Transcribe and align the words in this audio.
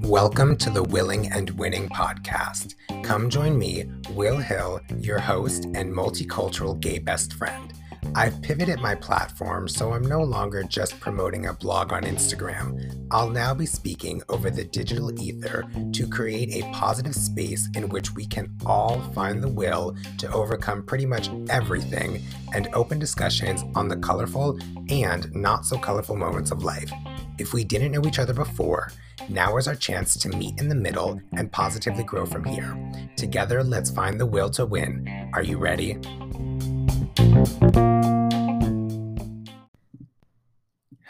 Welcome 0.00 0.56
to 0.56 0.70
the 0.70 0.82
Willing 0.82 1.30
and 1.30 1.50
Winning 1.50 1.90
podcast. 1.90 2.74
Come 3.04 3.28
join 3.28 3.58
me, 3.58 3.84
Will 4.12 4.38
Hill, 4.38 4.80
your 4.96 5.18
host 5.18 5.66
and 5.74 5.92
multicultural 5.92 6.80
gay 6.80 7.00
best 7.00 7.34
friend. 7.34 7.74
I've 8.14 8.40
pivoted 8.42 8.80
my 8.80 8.94
platform 8.94 9.68
so 9.68 9.92
I'm 9.92 10.02
no 10.02 10.22
longer 10.22 10.62
just 10.62 10.98
promoting 11.00 11.46
a 11.46 11.52
blog 11.52 11.92
on 11.92 12.02
Instagram. 12.02 13.06
I'll 13.10 13.30
now 13.30 13.54
be 13.54 13.66
speaking 13.66 14.22
over 14.28 14.50
the 14.50 14.64
digital 14.64 15.12
ether 15.20 15.64
to 15.92 16.06
create 16.08 16.62
a 16.62 16.72
positive 16.72 17.14
space 17.14 17.68
in 17.74 17.88
which 17.88 18.14
we 18.14 18.26
can 18.26 18.54
all 18.66 19.00
find 19.12 19.42
the 19.42 19.48
will 19.48 19.96
to 20.18 20.32
overcome 20.32 20.82
pretty 20.84 21.06
much 21.06 21.30
everything 21.50 22.22
and 22.54 22.68
open 22.74 22.98
discussions 22.98 23.64
on 23.74 23.88
the 23.88 23.96
colorful 23.96 24.58
and 24.90 25.34
not 25.34 25.66
so 25.66 25.78
colorful 25.78 26.16
moments 26.16 26.50
of 26.50 26.62
life. 26.64 26.90
If 27.38 27.52
we 27.52 27.64
didn't 27.64 27.92
know 27.92 28.04
each 28.06 28.18
other 28.18 28.34
before, 28.34 28.90
now 29.28 29.56
is 29.58 29.68
our 29.68 29.74
chance 29.74 30.16
to 30.16 30.28
meet 30.30 30.58
in 30.58 30.68
the 30.68 30.74
middle 30.74 31.20
and 31.32 31.52
positively 31.52 32.02
grow 32.02 32.24
from 32.24 32.44
here. 32.44 32.76
Together, 33.16 33.62
let's 33.62 33.90
find 33.90 34.18
the 34.18 34.26
will 34.26 34.50
to 34.50 34.64
win. 34.64 35.30
Are 35.34 35.42
you 35.42 35.58
ready? 35.58 35.98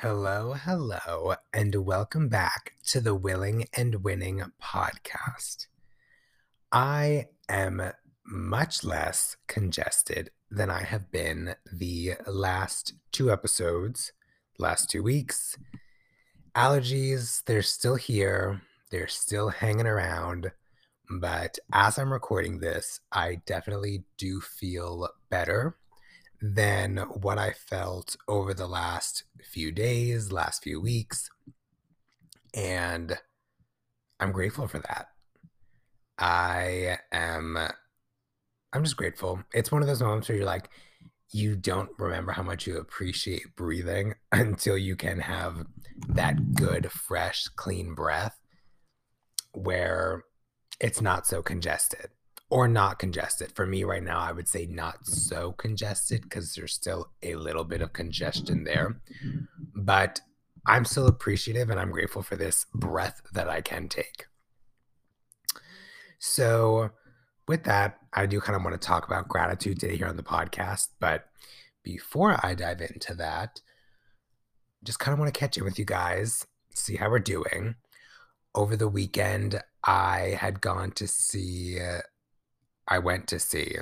Hello, 0.01 0.55
hello, 0.55 1.35
and 1.53 1.75
welcome 1.77 2.29
back 2.29 2.73
to 2.89 3.01
the 3.01 3.15
Willing 3.15 3.67
and 3.73 4.03
Winning 4.03 4.43
podcast. 4.61 5.69
I 6.73 7.27
am 7.49 7.93
much 8.27 8.83
less 8.83 9.37
congested 9.47 10.31
than 10.51 10.71
I 10.71 10.83
have 10.83 11.13
been 11.13 11.55
the 11.73 12.15
last 12.27 12.95
two 13.13 13.31
episodes, 13.31 14.13
last 14.59 14.91
two 14.91 15.05
weeks. 15.05 15.57
Allergies, 16.57 17.45
they're 17.45 17.63
still 17.63 17.95
here, 17.95 18.63
they're 18.91 19.07
still 19.07 19.51
hanging 19.51 19.87
around, 19.87 20.51
but 21.21 21.61
as 21.73 21.97
I'm 21.97 22.13
recording 22.13 22.59
this, 22.59 22.99
I 23.13 23.41
definitely 23.47 24.03
do 24.17 24.41
feel 24.41 25.09
better 25.31 25.77
than 26.41 26.99
what 26.99 27.39
I 27.39 27.53
felt 27.53 28.17
over 28.29 28.55
the 28.55 28.67
last 28.67 29.25
few 29.43 29.73
days, 29.73 30.31
last 30.33 30.63
few 30.63 30.81
weeks. 30.81 31.31
And 32.55 33.19
I'm 34.21 34.33
grateful 34.33 34.69
for 34.69 34.79
that. 34.79 35.09
I 36.19 36.99
am, 37.13 37.57
I'm 38.73 38.85
just 38.85 38.97
grateful. 38.97 39.43
It's 39.53 39.73
one 39.73 39.83
of 39.83 39.89
those 39.89 40.03
moments 40.03 40.29
where 40.29 40.37
you're 40.39 40.47
like, 40.47 40.69
you 41.31 41.57
don't 41.57 41.91
remember 41.99 42.33
how 42.33 42.43
much 42.43 42.67
you 42.67 42.79
appreciate 42.79 43.55
breathing 43.55 44.15
until 44.33 44.79
you 44.79 44.97
can 44.97 45.21
have 45.21 45.67
that 46.09 46.55
good, 46.55 46.91
fresh, 46.91 47.49
clean 47.57 47.95
breath 47.95 48.39
where 49.53 50.25
it's 50.81 51.01
not 51.01 51.27
so 51.27 51.43
congested 51.43 52.09
or 52.51 52.67
not 52.67 52.99
congested. 52.99 53.53
For 53.55 53.67
me 53.67 53.85
right 53.85 54.03
now, 54.03 54.19
I 54.19 54.33
would 54.33 54.49
say 54.49 54.67
not 54.67 55.07
so 55.07 55.53
congested 55.53 56.23
because 56.23 56.55
there's 56.55 56.73
still 56.73 57.11
a 57.23 57.35
little 57.35 57.65
bit 57.65 57.83
of 57.83 57.93
congestion 57.93 58.65
there. 58.65 59.01
But 59.75 60.21
I'm 60.67 60.85
still 60.85 61.07
appreciative 61.07 61.71
and 61.71 61.79
I'm 61.79 61.91
grateful 61.91 62.23
for 62.23 62.37
this 62.37 62.67
breath 62.75 63.23
that 63.33 63.49
I 63.49 63.61
can 63.61 63.89
take. 63.89 64.27
So, 66.19 66.91
with 67.47 67.65
that, 67.65 67.99
I 68.13 68.27
do 68.27 68.41
kind 68.41 68.57
of 68.57 68.63
want 68.65 68.79
to 68.81 68.87
talk 68.87 69.07
about 69.07 69.29
gratitude 69.29 69.81
today 69.81 69.97
here 69.97 70.09
on 70.09 70.17
the 70.17 70.23
podcast. 70.23 70.89
But 71.01 71.27
before 71.83 72.39
I 72.45 72.55
dive 72.55 72.81
into 72.81 73.15
that, 73.15 73.61
just 74.85 74.99
kind 74.99 75.13
of 75.13 75.19
want 75.19 75.33
to 75.33 75.39
catch 75.39 75.57
in 75.57 75.65
with 75.65 75.79
you 75.79 75.85
guys, 75.85 76.47
see 76.75 76.97
how 76.97 77.11
we're 77.11 77.19
doing. 77.19 77.77
Over 78.55 78.77
the 78.77 78.89
weekend, 78.89 79.63
I 79.85 80.37
had 80.41 80.61
gone 80.61 80.91
to 80.93 81.07
see 81.07 81.79
I 82.89 82.99
went 82.99 83.27
to 83.29 83.39
see 83.39 83.77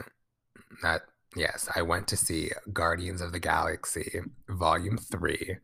that. 0.82 1.02
Yes, 1.34 1.68
I 1.76 1.82
went 1.82 2.08
to 2.08 2.16
see 2.16 2.50
Guardians 2.72 3.20
of 3.20 3.32
the 3.32 3.38
Galaxy 3.38 4.20
Volume 4.48 4.96
3, 4.96 5.58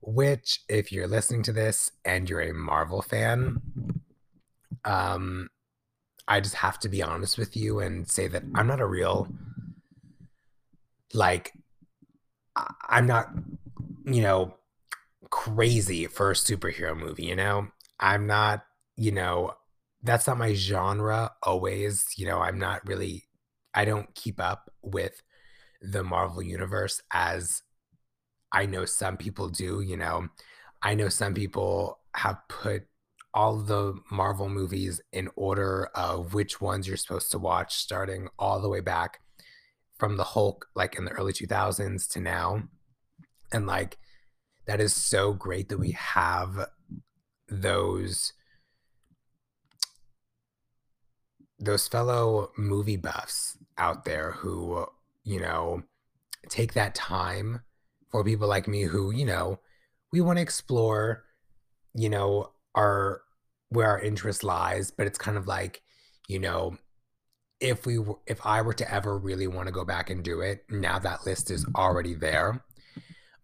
which, 0.00 0.60
if 0.68 0.90
you're 0.90 1.06
listening 1.06 1.44
to 1.44 1.52
this 1.52 1.92
and 2.04 2.28
you're 2.28 2.40
a 2.40 2.52
Marvel 2.52 3.00
fan, 3.00 3.62
um, 4.84 5.50
I 6.26 6.40
just 6.40 6.56
have 6.56 6.80
to 6.80 6.88
be 6.88 7.00
honest 7.00 7.38
with 7.38 7.56
you 7.56 7.78
and 7.78 8.10
say 8.10 8.26
that 8.26 8.42
I'm 8.56 8.66
not 8.66 8.80
a 8.80 8.86
real, 8.86 9.28
like, 11.14 11.52
I'm 12.88 13.06
not, 13.06 13.28
you 14.04 14.22
know, 14.22 14.56
crazy 15.30 16.06
for 16.06 16.32
a 16.32 16.34
superhero 16.34 16.96
movie, 16.96 17.26
you 17.26 17.36
know? 17.36 17.68
I'm 18.00 18.26
not, 18.26 18.64
you 18.96 19.12
know, 19.12 19.54
that's 20.02 20.26
not 20.26 20.38
my 20.38 20.54
genre 20.54 21.30
always. 21.42 22.06
You 22.16 22.26
know, 22.26 22.40
I'm 22.40 22.58
not 22.58 22.86
really 22.86 23.24
I 23.74 23.84
don't 23.84 24.14
keep 24.14 24.40
up 24.40 24.70
with 24.82 25.22
the 25.80 26.04
Marvel 26.04 26.42
universe 26.42 27.00
as 27.12 27.62
I 28.52 28.66
know 28.66 28.84
some 28.84 29.16
people 29.16 29.48
do, 29.48 29.80
you 29.80 29.96
know. 29.96 30.28
I 30.82 30.94
know 30.94 31.08
some 31.08 31.32
people 31.32 32.00
have 32.14 32.36
put 32.48 32.82
all 33.34 33.56
the 33.56 33.94
Marvel 34.10 34.48
movies 34.48 35.00
in 35.12 35.30
order 35.36 35.88
of 35.94 36.34
which 36.34 36.60
ones 36.60 36.86
you're 36.86 36.98
supposed 36.98 37.30
to 37.30 37.38
watch 37.38 37.76
starting 37.76 38.28
all 38.38 38.60
the 38.60 38.68
way 38.68 38.80
back 38.80 39.20
from 39.98 40.16
the 40.16 40.24
Hulk 40.24 40.66
like 40.74 40.96
in 40.96 41.04
the 41.04 41.12
early 41.12 41.32
2000s 41.32 42.08
to 42.08 42.20
now. 42.20 42.64
And 43.52 43.66
like 43.66 43.96
that 44.66 44.80
is 44.80 44.94
so 44.94 45.32
great 45.32 45.70
that 45.70 45.78
we 45.78 45.92
have 45.92 46.66
those 47.48 48.32
those 51.62 51.86
fellow 51.86 52.50
movie 52.58 52.96
buffs 52.96 53.56
out 53.78 54.04
there 54.04 54.32
who, 54.32 54.84
you 55.22 55.40
know, 55.40 55.82
take 56.48 56.74
that 56.74 56.94
time 56.94 57.60
for 58.10 58.24
people 58.24 58.48
like 58.48 58.66
me 58.66 58.82
who, 58.82 59.12
you 59.12 59.24
know, 59.24 59.60
we 60.12 60.20
want 60.20 60.38
to 60.38 60.42
explore, 60.42 61.24
you 61.94 62.08
know, 62.08 62.50
our 62.74 63.22
where 63.68 63.88
our 63.88 64.00
interest 64.00 64.42
lies, 64.42 64.90
but 64.90 65.06
it's 65.06 65.18
kind 65.18 65.38
of 65.38 65.46
like, 65.46 65.82
you 66.28 66.40
know, 66.40 66.76
if 67.60 67.86
we 67.86 68.00
if 68.26 68.44
I 68.44 68.60
were 68.62 68.74
to 68.74 68.92
ever 68.92 69.16
really 69.16 69.46
want 69.46 69.68
to 69.68 69.72
go 69.72 69.84
back 69.84 70.10
and 70.10 70.24
do 70.24 70.40
it, 70.40 70.64
now 70.68 70.98
that 70.98 71.24
list 71.24 71.48
is 71.50 71.64
already 71.76 72.14
there. 72.14 72.64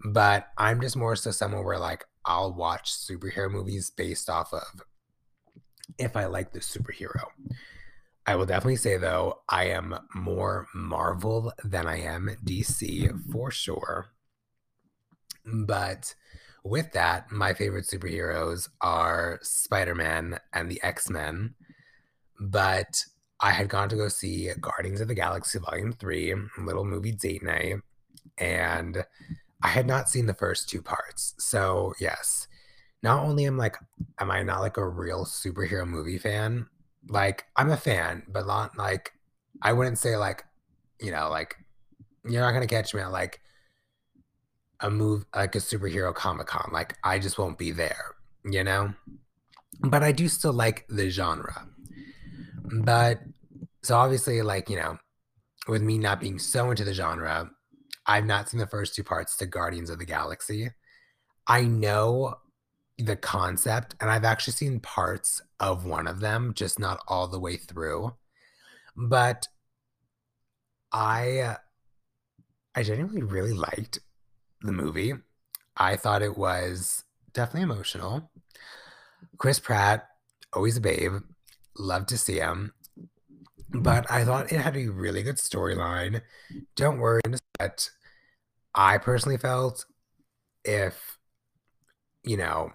But 0.04 0.48
I'm 0.58 0.80
just 0.80 0.96
more 0.96 1.14
so 1.14 1.30
someone 1.30 1.64
where 1.64 1.78
like 1.78 2.04
I'll 2.24 2.52
watch 2.52 2.92
superhero 2.92 3.48
movies 3.48 3.90
based 3.90 4.28
off 4.28 4.52
of 4.52 4.82
if 5.98 6.16
I 6.16 6.26
like 6.26 6.52
the 6.52 6.58
superhero. 6.58 7.24
I 8.28 8.36
will 8.36 8.44
definitely 8.44 8.76
say 8.76 8.98
though, 8.98 9.40
I 9.48 9.68
am 9.68 9.98
more 10.14 10.66
Marvel 10.74 11.50
than 11.64 11.86
I 11.86 12.00
am 12.00 12.28
DC 12.44 13.04
mm-hmm. 13.04 13.32
for 13.32 13.50
sure. 13.50 14.08
But 15.46 16.14
with 16.62 16.92
that, 16.92 17.32
my 17.32 17.54
favorite 17.54 17.86
superheroes 17.86 18.68
are 18.82 19.38
Spider 19.40 19.94
Man 19.94 20.38
and 20.52 20.70
the 20.70 20.78
X 20.82 21.08
Men. 21.08 21.54
But 22.38 23.02
I 23.40 23.52
had 23.52 23.70
gone 23.70 23.88
to 23.88 23.96
go 23.96 24.08
see 24.08 24.50
Guardians 24.60 25.00
of 25.00 25.08
the 25.08 25.14
Galaxy 25.14 25.58
Volume 25.58 25.94
3, 25.94 26.34
little 26.58 26.84
movie 26.84 27.12
date 27.12 27.42
night, 27.42 27.76
and 28.36 29.06
I 29.62 29.68
had 29.68 29.86
not 29.86 30.10
seen 30.10 30.26
the 30.26 30.34
first 30.34 30.68
two 30.68 30.82
parts. 30.82 31.34
So, 31.38 31.94
yes, 31.98 32.46
not 33.02 33.24
only 33.24 33.46
am 33.46 33.56
like, 33.56 33.76
am 34.20 34.30
I 34.30 34.42
not 34.42 34.60
like 34.60 34.76
a 34.76 34.86
real 34.86 35.24
superhero 35.24 35.88
movie 35.88 36.18
fan, 36.18 36.66
like 37.08 37.44
I'm 37.56 37.70
a 37.70 37.76
fan, 37.76 38.22
but 38.28 38.46
not 38.46 38.76
like 38.76 39.12
I 39.62 39.72
wouldn't 39.72 39.98
say 39.98 40.16
like, 40.16 40.44
you 41.00 41.10
know, 41.10 41.28
like 41.30 41.56
you're 42.24 42.42
not 42.42 42.52
gonna 42.52 42.66
catch 42.66 42.94
me 42.94 43.00
at 43.00 43.12
like 43.12 43.40
a 44.80 44.90
move 44.90 45.24
like 45.34 45.54
a 45.54 45.58
superhero 45.58 46.14
comic 46.14 46.46
con. 46.46 46.70
Like 46.72 46.96
I 47.02 47.18
just 47.18 47.38
won't 47.38 47.58
be 47.58 47.70
there, 47.70 48.14
you 48.44 48.62
know? 48.64 48.94
But 49.80 50.02
I 50.02 50.12
do 50.12 50.28
still 50.28 50.52
like 50.52 50.86
the 50.88 51.10
genre. 51.10 51.68
But 52.82 53.20
so 53.82 53.96
obviously, 53.96 54.42
like, 54.42 54.68
you 54.68 54.76
know, 54.76 54.98
with 55.66 55.82
me 55.82 55.98
not 55.98 56.20
being 56.20 56.38
so 56.38 56.70
into 56.70 56.84
the 56.84 56.94
genre, 56.94 57.50
I've 58.06 58.26
not 58.26 58.48
seen 58.48 58.60
the 58.60 58.66
first 58.66 58.94
two 58.94 59.04
parts 59.04 59.36
to 59.36 59.46
Guardians 59.46 59.90
of 59.90 59.98
the 59.98 60.04
Galaxy. 60.04 60.70
I 61.46 61.62
know 61.62 62.34
the 62.98 63.16
concept, 63.16 63.94
and 64.00 64.10
I've 64.10 64.24
actually 64.24 64.54
seen 64.54 64.80
parts 64.80 65.40
of 65.60 65.84
one 65.84 66.06
of 66.06 66.20
them, 66.20 66.52
just 66.54 66.78
not 66.78 67.00
all 67.06 67.28
the 67.28 67.40
way 67.40 67.56
through. 67.56 68.14
But 68.96 69.46
I 70.92 71.38
uh, 71.38 71.56
I 72.74 72.82
genuinely 72.82 73.22
really 73.22 73.52
liked 73.52 74.00
the 74.62 74.72
movie. 74.72 75.14
I 75.76 75.96
thought 75.96 76.22
it 76.22 76.36
was 76.36 77.04
definitely 77.32 77.62
emotional. 77.62 78.30
Chris 79.36 79.60
Pratt, 79.60 80.08
always 80.52 80.76
a 80.76 80.80
babe. 80.80 81.12
Love 81.76 82.06
to 82.06 82.18
see 82.18 82.38
him. 82.38 82.72
But 83.70 84.10
I 84.10 84.24
thought 84.24 84.50
it 84.50 84.60
had 84.60 84.76
a 84.76 84.88
really 84.88 85.22
good 85.22 85.36
storyline. 85.36 86.22
Don't 86.74 86.98
worry, 86.98 87.20
but 87.58 87.90
I 88.74 88.98
personally 88.98 89.36
felt 89.36 89.84
if 90.64 91.18
you 92.24 92.36
know, 92.36 92.70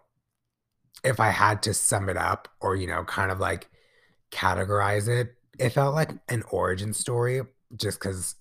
if 1.03 1.19
I 1.19 1.29
had 1.29 1.63
to 1.63 1.73
sum 1.73 2.09
it 2.09 2.17
up 2.17 2.47
or, 2.61 2.75
you 2.75 2.87
know, 2.87 3.03
kind 3.03 3.31
of 3.31 3.39
like 3.39 3.69
categorize 4.31 5.07
it, 5.07 5.35
it 5.59 5.69
felt 5.69 5.95
like 5.95 6.11
an 6.29 6.43
origin 6.49 6.93
story 6.93 7.41
just 7.75 7.99
because 7.99 8.35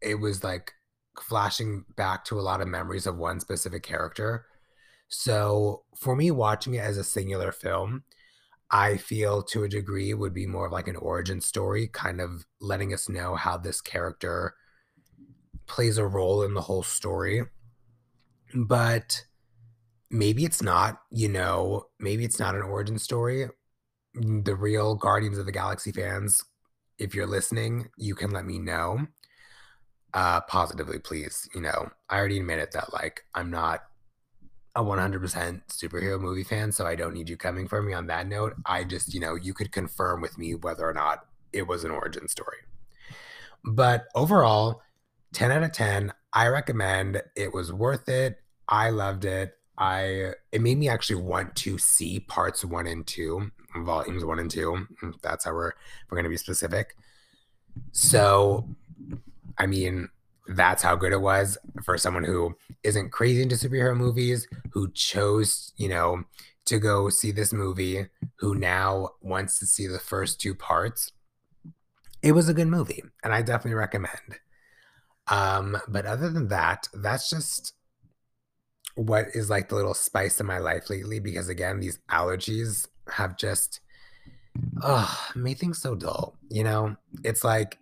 it 0.00 0.14
was 0.14 0.44
like 0.44 0.72
flashing 1.20 1.84
back 1.96 2.24
to 2.24 2.38
a 2.38 2.42
lot 2.42 2.60
of 2.60 2.68
memories 2.68 3.06
of 3.06 3.16
one 3.16 3.40
specific 3.40 3.82
character. 3.82 4.46
So 5.08 5.82
for 5.96 6.14
me, 6.14 6.30
watching 6.30 6.74
it 6.74 6.78
as 6.78 6.98
a 6.98 7.04
singular 7.04 7.52
film, 7.52 8.04
I 8.70 8.98
feel 8.98 9.42
to 9.44 9.64
a 9.64 9.68
degree 9.68 10.12
would 10.12 10.34
be 10.34 10.46
more 10.46 10.66
of 10.66 10.72
like 10.72 10.88
an 10.88 10.96
origin 10.96 11.40
story, 11.40 11.88
kind 11.88 12.20
of 12.20 12.44
letting 12.60 12.92
us 12.92 13.08
know 13.08 13.34
how 13.34 13.56
this 13.56 13.80
character 13.80 14.54
plays 15.66 15.98
a 15.98 16.06
role 16.06 16.42
in 16.42 16.54
the 16.54 16.60
whole 16.60 16.82
story. 16.82 17.42
But 18.54 19.24
maybe 20.10 20.44
it's 20.44 20.62
not, 20.62 21.00
you 21.10 21.28
know, 21.28 21.86
maybe 21.98 22.24
it's 22.24 22.38
not 22.38 22.54
an 22.54 22.62
origin 22.62 22.98
story. 22.98 23.48
The 24.14 24.54
real 24.54 24.94
Guardians 24.94 25.38
of 25.38 25.46
the 25.46 25.52
Galaxy 25.52 25.92
fans, 25.92 26.44
if 26.98 27.14
you're 27.14 27.26
listening, 27.26 27.88
you 27.96 28.14
can 28.14 28.30
let 28.30 28.44
me 28.44 28.58
know. 28.58 29.06
Uh 30.14 30.40
positively 30.40 30.98
please 30.98 31.46
you 31.54 31.60
know 31.60 31.90
i 32.08 32.16
already 32.16 32.38
admitted 32.38 32.70
that 32.72 32.94
like 32.94 33.24
i'm 33.34 33.50
not 33.50 33.82
a 34.74 34.82
100% 34.82 35.60
superhero 35.68 36.18
movie 36.18 36.44
fan 36.44 36.72
so 36.72 36.86
i 36.86 36.94
don't 36.94 37.12
need 37.12 37.28
you 37.28 37.36
coming 37.36 37.68
for 37.68 37.82
me 37.82 37.92
on 37.92 38.06
that 38.06 38.26
note. 38.26 38.54
I 38.64 38.84
just 38.84 39.12
you 39.12 39.20
know 39.20 39.34
you 39.34 39.52
could 39.52 39.70
confirm 39.70 40.22
with 40.22 40.38
me 40.38 40.54
whether 40.54 40.88
or 40.88 40.94
not 40.94 41.26
it 41.52 41.66
was 41.66 41.84
an 41.84 41.90
origin 41.90 42.26
story. 42.26 42.56
But 43.64 44.06
overall 44.14 44.80
10 45.34 45.52
out 45.52 45.62
of 45.62 45.72
10 45.72 46.10
i 46.32 46.46
recommend 46.46 47.20
it 47.36 47.52
was 47.52 47.70
worth 47.70 48.08
it. 48.08 48.38
I 48.66 48.88
loved 48.88 49.26
it 49.26 49.57
I 49.78 50.32
it 50.50 50.60
made 50.60 50.76
me 50.76 50.88
actually 50.88 51.22
want 51.22 51.54
to 51.56 51.78
see 51.78 52.20
parts 52.20 52.64
one 52.64 52.86
and 52.86 53.06
two, 53.06 53.52
volumes 53.76 54.24
one 54.24 54.40
and 54.40 54.50
two. 54.50 54.86
That's 55.22 55.44
how 55.44 55.52
we're 55.52 55.72
we're 56.10 56.18
gonna 56.18 56.28
be 56.28 56.36
specific. 56.36 56.96
So, 57.92 58.68
I 59.56 59.66
mean, 59.66 60.08
that's 60.48 60.82
how 60.82 60.96
good 60.96 61.12
it 61.12 61.20
was 61.20 61.56
for 61.84 61.96
someone 61.96 62.24
who 62.24 62.56
isn't 62.82 63.12
crazy 63.12 63.42
into 63.42 63.54
superhero 63.54 63.96
movies, 63.96 64.48
who 64.72 64.90
chose, 64.92 65.72
you 65.76 65.88
know, 65.88 66.24
to 66.64 66.78
go 66.78 67.08
see 67.08 67.30
this 67.30 67.52
movie, 67.52 68.06
who 68.40 68.54
now 68.54 69.10
wants 69.20 69.58
to 69.60 69.66
see 69.66 69.86
the 69.86 69.98
first 70.00 70.40
two 70.40 70.54
parts. 70.54 71.12
It 72.20 72.32
was 72.32 72.48
a 72.48 72.54
good 72.54 72.66
movie, 72.66 73.04
and 73.22 73.32
I 73.32 73.42
definitely 73.42 73.74
recommend. 73.74 74.40
Um, 75.28 75.78
but 75.86 76.04
other 76.04 76.30
than 76.30 76.48
that, 76.48 76.88
that's 76.92 77.30
just 77.30 77.74
what 78.98 79.26
is 79.32 79.48
like 79.48 79.68
the 79.68 79.76
little 79.76 79.94
spice 79.94 80.40
in 80.40 80.46
my 80.46 80.58
life 80.58 80.90
lately 80.90 81.20
because 81.20 81.48
again 81.48 81.78
these 81.78 82.00
allergies 82.10 82.88
have 83.08 83.36
just 83.36 83.80
oh 84.82 85.28
made 85.36 85.56
things 85.56 85.80
so 85.80 85.94
dull 85.94 86.36
you 86.50 86.64
know? 86.64 86.96
It's 87.22 87.44
like 87.44 87.78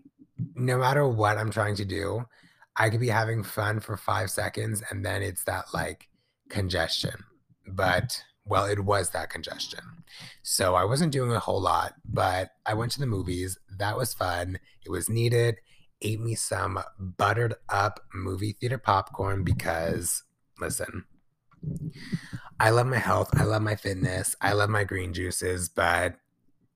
no 0.55 0.77
matter 0.77 1.09
what 1.09 1.39
i'm 1.39 1.51
trying 1.51 1.75
to 1.77 1.87
do 1.87 2.23
i 2.77 2.91
could 2.91 3.01
be 3.01 3.09
having 3.09 3.43
fun 3.43 3.81
for 3.81 3.97
five 3.97 4.31
seconds 4.31 4.83
and 4.91 5.05
then 5.05 5.23
it's 5.23 5.45
that 5.45 5.65
like 5.73 6.09
congestion. 6.51 7.25
But 7.67 8.23
well 8.45 8.67
it 8.67 8.85
was 8.85 9.11
that 9.11 9.31
congestion. 9.31 9.81
So 10.43 10.75
i 10.75 10.85
wasn't 10.85 11.13
doing 11.13 11.33
a 11.33 11.41
whole 11.41 11.63
lot 11.63 11.95
but 12.05 12.51
i 12.67 12.75
went 12.75 12.93
to 12.93 13.01
the 13.01 13.07
movies. 13.07 13.59
That 13.79 13.97
was 13.97 14.13
fun. 14.13 14.59
It 14.85 14.91
was 14.91 15.09
needed. 15.09 15.57
Ate 16.03 16.21
me 16.21 16.35
some 16.35 16.79
buttered 16.99 17.55
up 17.71 18.01
movie 18.13 18.55
theater 18.61 18.77
popcorn 18.77 19.45
because 19.45 20.23
listen, 20.61 21.05
I 22.59 22.71
love 22.71 22.87
my 22.87 22.99
health, 22.99 23.31
I 23.35 23.45
love 23.45 23.63
my 23.63 23.77
fitness, 23.77 24.35
I 24.41 24.53
love 24.53 24.71
my 24.71 24.85
green 24.85 25.13
juices, 25.13 25.69
but 25.69 26.17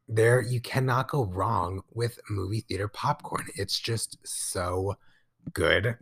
there 0.09 0.41
you 0.41 0.61
cannot 0.61 1.09
go 1.09 1.25
wrong 1.25 1.83
with 1.93 2.19
movie 2.29 2.65
theater 2.69 2.89
popcorn. 2.89 3.47
It's 3.57 3.79
just 3.79 4.19
so 4.25 4.97
good. 5.53 5.97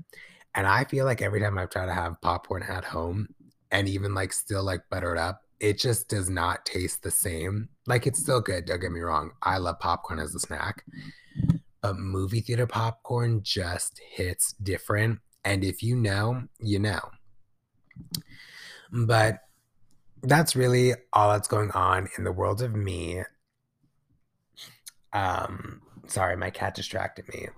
And 0.55 0.67
I 0.67 0.85
feel 0.85 1.05
like 1.05 1.21
every 1.21 1.41
time 1.41 1.59
I've 1.59 1.71
tried 1.71 1.87
to 1.87 1.95
have 1.95 2.21
popcorn 2.23 2.63
at 2.63 2.85
home 2.85 3.29
and 3.71 3.87
even 3.89 4.15
like 4.15 4.33
still 4.33 4.65
like 4.65 4.81
buttered 4.91 5.19
up, 5.19 5.43
it 5.61 5.79
just 5.79 6.09
does 6.09 6.31
not 6.31 6.65
taste 6.65 7.03
the 7.03 7.11
same. 7.11 7.69
Like 7.87 8.07
it's 8.07 8.21
still 8.21 8.41
good, 8.41 8.65
don't 8.65 8.81
get 8.81 8.93
me 8.93 9.01
wrong. 9.01 9.33
I 9.43 9.59
love 9.59 9.79
popcorn 9.79 10.21
as 10.21 10.35
a 10.35 10.41
snack. 10.41 10.85
But 11.83 11.99
movie 11.99 12.41
theater 12.41 12.67
popcorn 12.67 13.43
just 13.43 14.01
hits 14.11 14.53
different. 14.55 15.21
And 15.45 15.65
if 15.65 15.83
you 15.83 15.97
know, 15.97 16.45
you 16.61 16.79
know. 16.79 17.01
But 18.93 19.41
that's 20.23 20.56
really 20.56 20.95
all 21.12 21.31
that's 21.31 21.49
going 21.49 21.71
on 21.73 22.09
in 22.17 22.25
the 22.25 22.33
world 22.33 22.62
of 22.62 22.75
me. 22.75 23.23
Um, 25.12 25.83
sorry, 26.06 26.37
my 26.37 26.50
cat 26.50 26.75
distracted 26.75 27.27
me, 27.29 27.49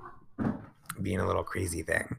being 1.00 1.20
a 1.20 1.26
little 1.26 1.44
crazy 1.44 1.82
thing. 1.82 2.18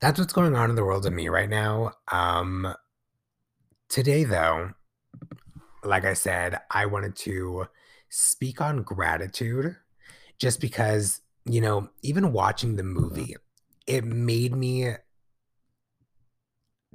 That's 0.00 0.18
what's 0.18 0.32
going 0.32 0.54
on 0.54 0.70
in 0.70 0.76
the 0.76 0.84
world 0.84 1.06
of 1.06 1.12
me 1.12 1.28
right 1.28 1.48
now. 1.48 1.92
Um, 2.10 2.74
today, 3.88 4.24
though, 4.24 4.70
like 5.82 6.04
I 6.04 6.14
said, 6.14 6.58
I 6.70 6.86
wanted 6.86 7.16
to 7.16 7.66
speak 8.08 8.60
on 8.60 8.82
gratitude 8.82 9.76
just 10.38 10.60
because, 10.60 11.20
you 11.44 11.60
know, 11.60 11.88
even 12.02 12.32
watching 12.32 12.76
the 12.76 12.82
movie, 12.82 13.36
it 13.86 14.04
made 14.04 14.54
me 14.54 14.88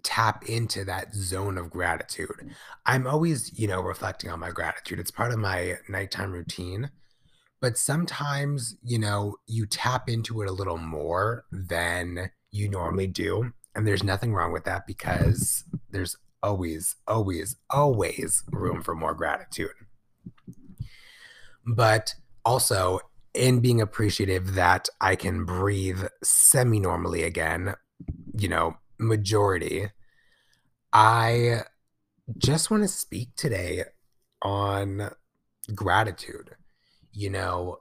tap 0.04 0.46
into 0.48 0.84
that 0.86 1.14
zone 1.14 1.58
of 1.58 1.70
gratitude. 1.70 2.36
Mm. 2.42 2.52
I'm 2.86 3.08
always, 3.08 3.58
you 3.58 3.68
know, 3.68 3.82
reflecting 3.82 4.30
on 4.30 4.40
my 4.40 4.52
gratitude. 4.52 5.00
It's 5.00 5.12
part 5.12 5.32
of 5.32 5.40
my 5.40 5.78
nighttime 5.88 6.32
routine. 6.32 6.92
But 7.62 7.78
sometimes, 7.78 8.78
you 8.84 9.00
know, 9.00 9.36
you 9.46 9.66
tap 9.66 10.10
into 10.10 10.42
it 10.42 10.50
a 10.50 10.54
little 10.54 10.78
more 10.78 11.44
than 11.52 12.32
you 12.52 12.70
normally 12.70 13.08
do. 13.08 13.52
And 13.76 13.86
there's 13.86 14.04
nothing 14.04 14.34
wrong 14.34 14.54
with 14.54 14.64
that 14.64 14.88
because 14.88 15.66
there's 15.92 16.16
always, 16.42 16.96
always, 17.08 17.58
always 17.70 18.44
room 18.52 18.82
for 18.82 18.96
more 18.96 19.14
gratitude. 19.14 19.72
But 21.66 22.16
also, 22.46 23.00
in 23.34 23.60
being 23.60 23.82
appreciative 23.82 24.56
that 24.56 24.90
I 25.02 25.16
can 25.16 25.46
breathe 25.46 26.04
semi 26.24 26.80
normally 26.80 27.24
again, 27.24 27.76
you 28.36 28.48
know, 28.48 28.78
majority, 29.00 29.88
I 30.94 31.62
just 32.38 32.70
want 32.70 32.84
to 32.84 32.90
speak 32.90 33.30
today 33.36 33.84
on 34.42 35.12
gratitude. 35.74 36.56
You 37.12 37.30
know, 37.30 37.80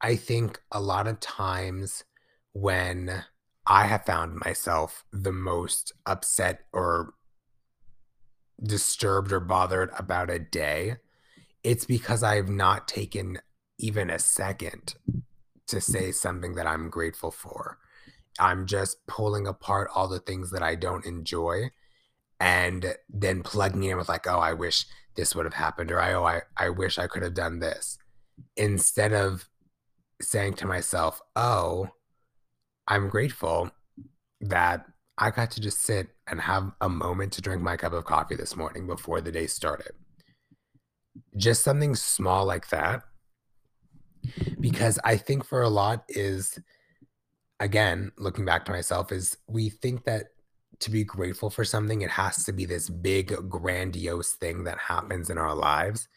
I 0.00 0.16
think 0.16 0.60
a 0.72 0.80
lot 0.80 1.06
of 1.06 1.20
times 1.20 2.04
when 2.52 3.24
I 3.66 3.86
have 3.86 4.04
found 4.04 4.40
myself 4.44 5.04
the 5.12 5.32
most 5.32 5.92
upset 6.06 6.60
or 6.72 7.14
disturbed 8.62 9.32
or 9.32 9.40
bothered 9.40 9.90
about 9.98 10.30
a 10.30 10.38
day, 10.38 10.96
it's 11.62 11.84
because 11.84 12.22
I've 12.22 12.48
not 12.48 12.88
taken 12.88 13.38
even 13.78 14.10
a 14.10 14.18
second 14.18 14.94
to 15.68 15.80
say 15.80 16.12
something 16.12 16.54
that 16.54 16.66
I'm 16.66 16.90
grateful 16.90 17.30
for. 17.30 17.78
I'm 18.38 18.66
just 18.66 19.06
pulling 19.06 19.46
apart 19.46 19.90
all 19.94 20.08
the 20.08 20.20
things 20.20 20.50
that 20.50 20.62
I 20.62 20.74
don't 20.74 21.04
enjoy 21.04 21.70
and 22.40 22.94
then 23.08 23.42
plugging 23.42 23.84
in 23.84 23.96
with 23.96 24.08
like, 24.08 24.26
oh, 24.26 24.38
I 24.38 24.52
wish 24.52 24.86
this 25.16 25.34
would 25.34 25.44
have 25.44 25.54
happened, 25.54 25.90
or 25.90 26.00
I 26.00 26.12
oh, 26.12 26.24
I, 26.24 26.42
I 26.56 26.68
wish 26.70 26.98
I 26.98 27.08
could 27.08 27.22
have 27.22 27.34
done 27.34 27.58
this. 27.58 27.98
Instead 28.56 29.12
of 29.12 29.48
saying 30.22 30.54
to 30.54 30.66
myself, 30.66 31.20
oh, 31.34 31.88
I'm 32.86 33.08
grateful 33.08 33.70
that 34.40 34.86
I 35.18 35.30
got 35.30 35.50
to 35.52 35.60
just 35.60 35.82
sit 35.82 36.08
and 36.28 36.40
have 36.40 36.70
a 36.80 36.88
moment 36.88 37.32
to 37.34 37.42
drink 37.42 37.60
my 37.60 37.76
cup 37.76 37.92
of 37.92 38.04
coffee 38.04 38.36
this 38.36 38.56
morning 38.56 38.86
before 38.86 39.20
the 39.20 39.32
day 39.32 39.48
started. 39.48 39.92
Just 41.36 41.64
something 41.64 41.96
small 41.96 42.46
like 42.46 42.68
that. 42.68 43.02
Because 44.60 44.98
I 45.02 45.16
think 45.16 45.44
for 45.44 45.62
a 45.62 45.68
lot 45.68 46.04
is, 46.08 46.58
again, 47.60 48.12
looking 48.16 48.44
back 48.44 48.64
to 48.66 48.72
myself, 48.72 49.12
is 49.12 49.36
we 49.46 49.70
think 49.70 50.04
that 50.04 50.26
to 50.80 50.90
be 50.90 51.04
grateful 51.04 51.50
for 51.50 51.64
something, 51.64 52.02
it 52.02 52.10
has 52.10 52.44
to 52.44 52.52
be 52.52 52.64
this 52.64 52.88
big, 52.88 53.34
grandiose 53.48 54.32
thing 54.34 54.64
that 54.64 54.78
happens 54.78 55.28
in 55.30 55.38
our 55.38 55.54
lives. 55.54 56.08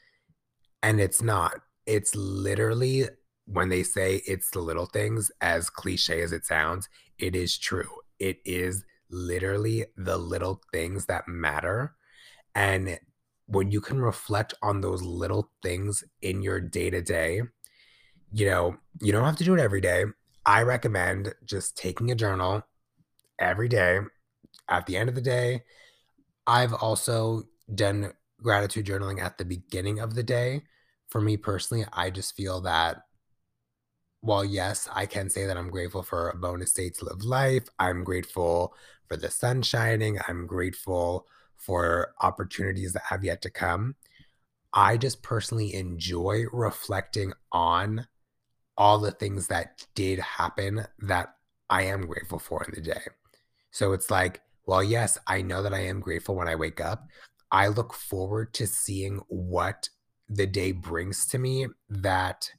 And 0.84 1.00
it's 1.00 1.22
not. 1.22 1.56
It's 1.86 2.16
literally 2.16 3.06
when 3.46 3.70
they 3.70 3.84
say 3.84 4.22
it's 4.28 4.50
the 4.52 4.60
little 4.60 4.86
things, 4.86 5.32
as 5.42 5.70
cliche 5.70 6.22
as 6.22 6.32
it 6.32 6.46
sounds, 6.46 6.88
it 7.18 7.36
is 7.36 7.58
true. 7.58 7.90
It 8.20 8.40
is 8.46 8.84
literally 9.10 9.86
the 9.98 10.18
little 10.18 10.62
things 10.72 11.06
that 11.08 11.28
matter. 11.28 11.96
And 12.56 13.00
when 13.48 13.72
you 13.72 13.82
can 13.82 14.00
reflect 14.00 14.54
on 14.62 14.80
those 14.80 15.02
little 15.02 15.52
things 15.62 16.04
in 16.22 16.42
your 16.42 16.62
day 16.62 16.90
to 16.90 17.02
day, 17.02 17.42
you 18.32 18.46
know, 18.46 18.78
you 19.02 19.12
don't 19.12 19.26
have 19.26 19.38
to 19.38 19.44
do 19.44 19.54
it 19.54 19.60
every 19.60 19.82
day. 19.82 20.06
I 20.46 20.64
recommend 20.64 21.34
just 21.46 21.78
taking 21.78 22.12
a 22.12 22.16
journal 22.16 22.64
every 23.40 23.70
day. 23.70 24.00
At 24.70 24.86
the 24.86 24.98
end 24.98 25.10
of 25.10 25.16
the 25.16 25.22
day, 25.22 25.64
I've 26.48 26.74
also 26.74 27.44
done 27.74 28.14
gratitude 28.42 28.86
journaling 28.86 29.22
at 29.22 29.38
the 29.38 29.46
beginning 29.46 30.00
of 30.00 30.16
the 30.16 30.24
day. 30.24 30.64
For 31.10 31.22
me 31.22 31.38
personally, 31.38 31.86
I 31.94 32.10
just 32.10 32.36
feel 32.36 32.62
that 32.62 33.04
while 34.22 34.46
yes, 34.46 34.88
I 34.94 35.08
can 35.08 35.30
say 35.30 35.46
that 35.46 35.58
I'm 35.58 35.70
grateful 35.70 36.04
for 36.04 36.30
a 36.30 36.38
bonus 36.38 36.74
day 36.74 36.90
to 36.90 37.06
live 37.06 37.24
life, 37.24 37.68
I'm 37.80 38.04
grateful 38.04 38.74
for 39.08 39.18
the 39.18 39.30
sun 39.30 39.62
shining, 39.62 40.20
I'm 40.28 40.48
grateful 40.48 41.28
for 41.58 42.14
opportunities 42.22 42.94
that 42.94 43.04
have 43.10 43.24
yet 43.24 43.42
to 43.44 43.50
come. 43.50 43.96
I 44.74 44.98
just 44.98 45.22
personally 45.22 45.74
enjoy 45.74 46.46
reflecting 46.54 47.34
on 47.52 48.08
all 48.82 48.98
the 48.98 49.12
things 49.12 49.46
that 49.46 49.86
did 49.94 50.18
happen 50.18 50.84
that 50.98 51.36
I 51.70 51.84
am 51.84 52.08
grateful 52.08 52.40
for 52.40 52.64
in 52.64 52.74
the 52.74 52.82
day. 52.82 53.02
So 53.70 53.94
it's 53.94 54.10
like, 54.10 54.42
well, 54.66 54.84
yes, 54.84 55.20
I 55.28 55.44
know 55.44 55.62
that 55.62 55.72
I 55.72 55.82
am 55.82 56.00
grateful 56.00 56.34
when 56.34 56.48
I 56.48 56.56
wake 56.56 56.82
up. 56.82 57.06
I 57.52 57.68
look 57.68 57.94
forward 57.94 58.56
to 58.56 58.66
seeing 58.66 59.22
what 59.28 59.88
the 60.28 60.48
day 60.48 60.72
brings 60.72 61.28
to 61.28 61.38
me 61.38 61.68
that 61.90 62.50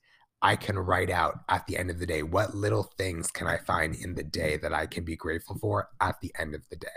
I 0.42 0.54
can 0.54 0.78
write 0.78 1.10
out 1.10 1.40
at 1.48 1.66
the 1.66 1.76
end 1.76 1.90
of 1.90 1.98
the 1.98 2.06
day. 2.06 2.22
What 2.22 2.54
little 2.54 2.84
things 2.96 3.32
can 3.32 3.48
I 3.48 3.56
find 3.56 3.92
in 3.92 4.14
the 4.14 4.22
day 4.22 4.58
that 4.58 4.72
I 4.72 4.86
can 4.86 5.04
be 5.04 5.16
grateful 5.16 5.58
for 5.58 5.88
at 6.00 6.20
the 6.20 6.32
end 6.38 6.54
of 6.54 6.62
the 6.70 6.76
day? 6.76 6.88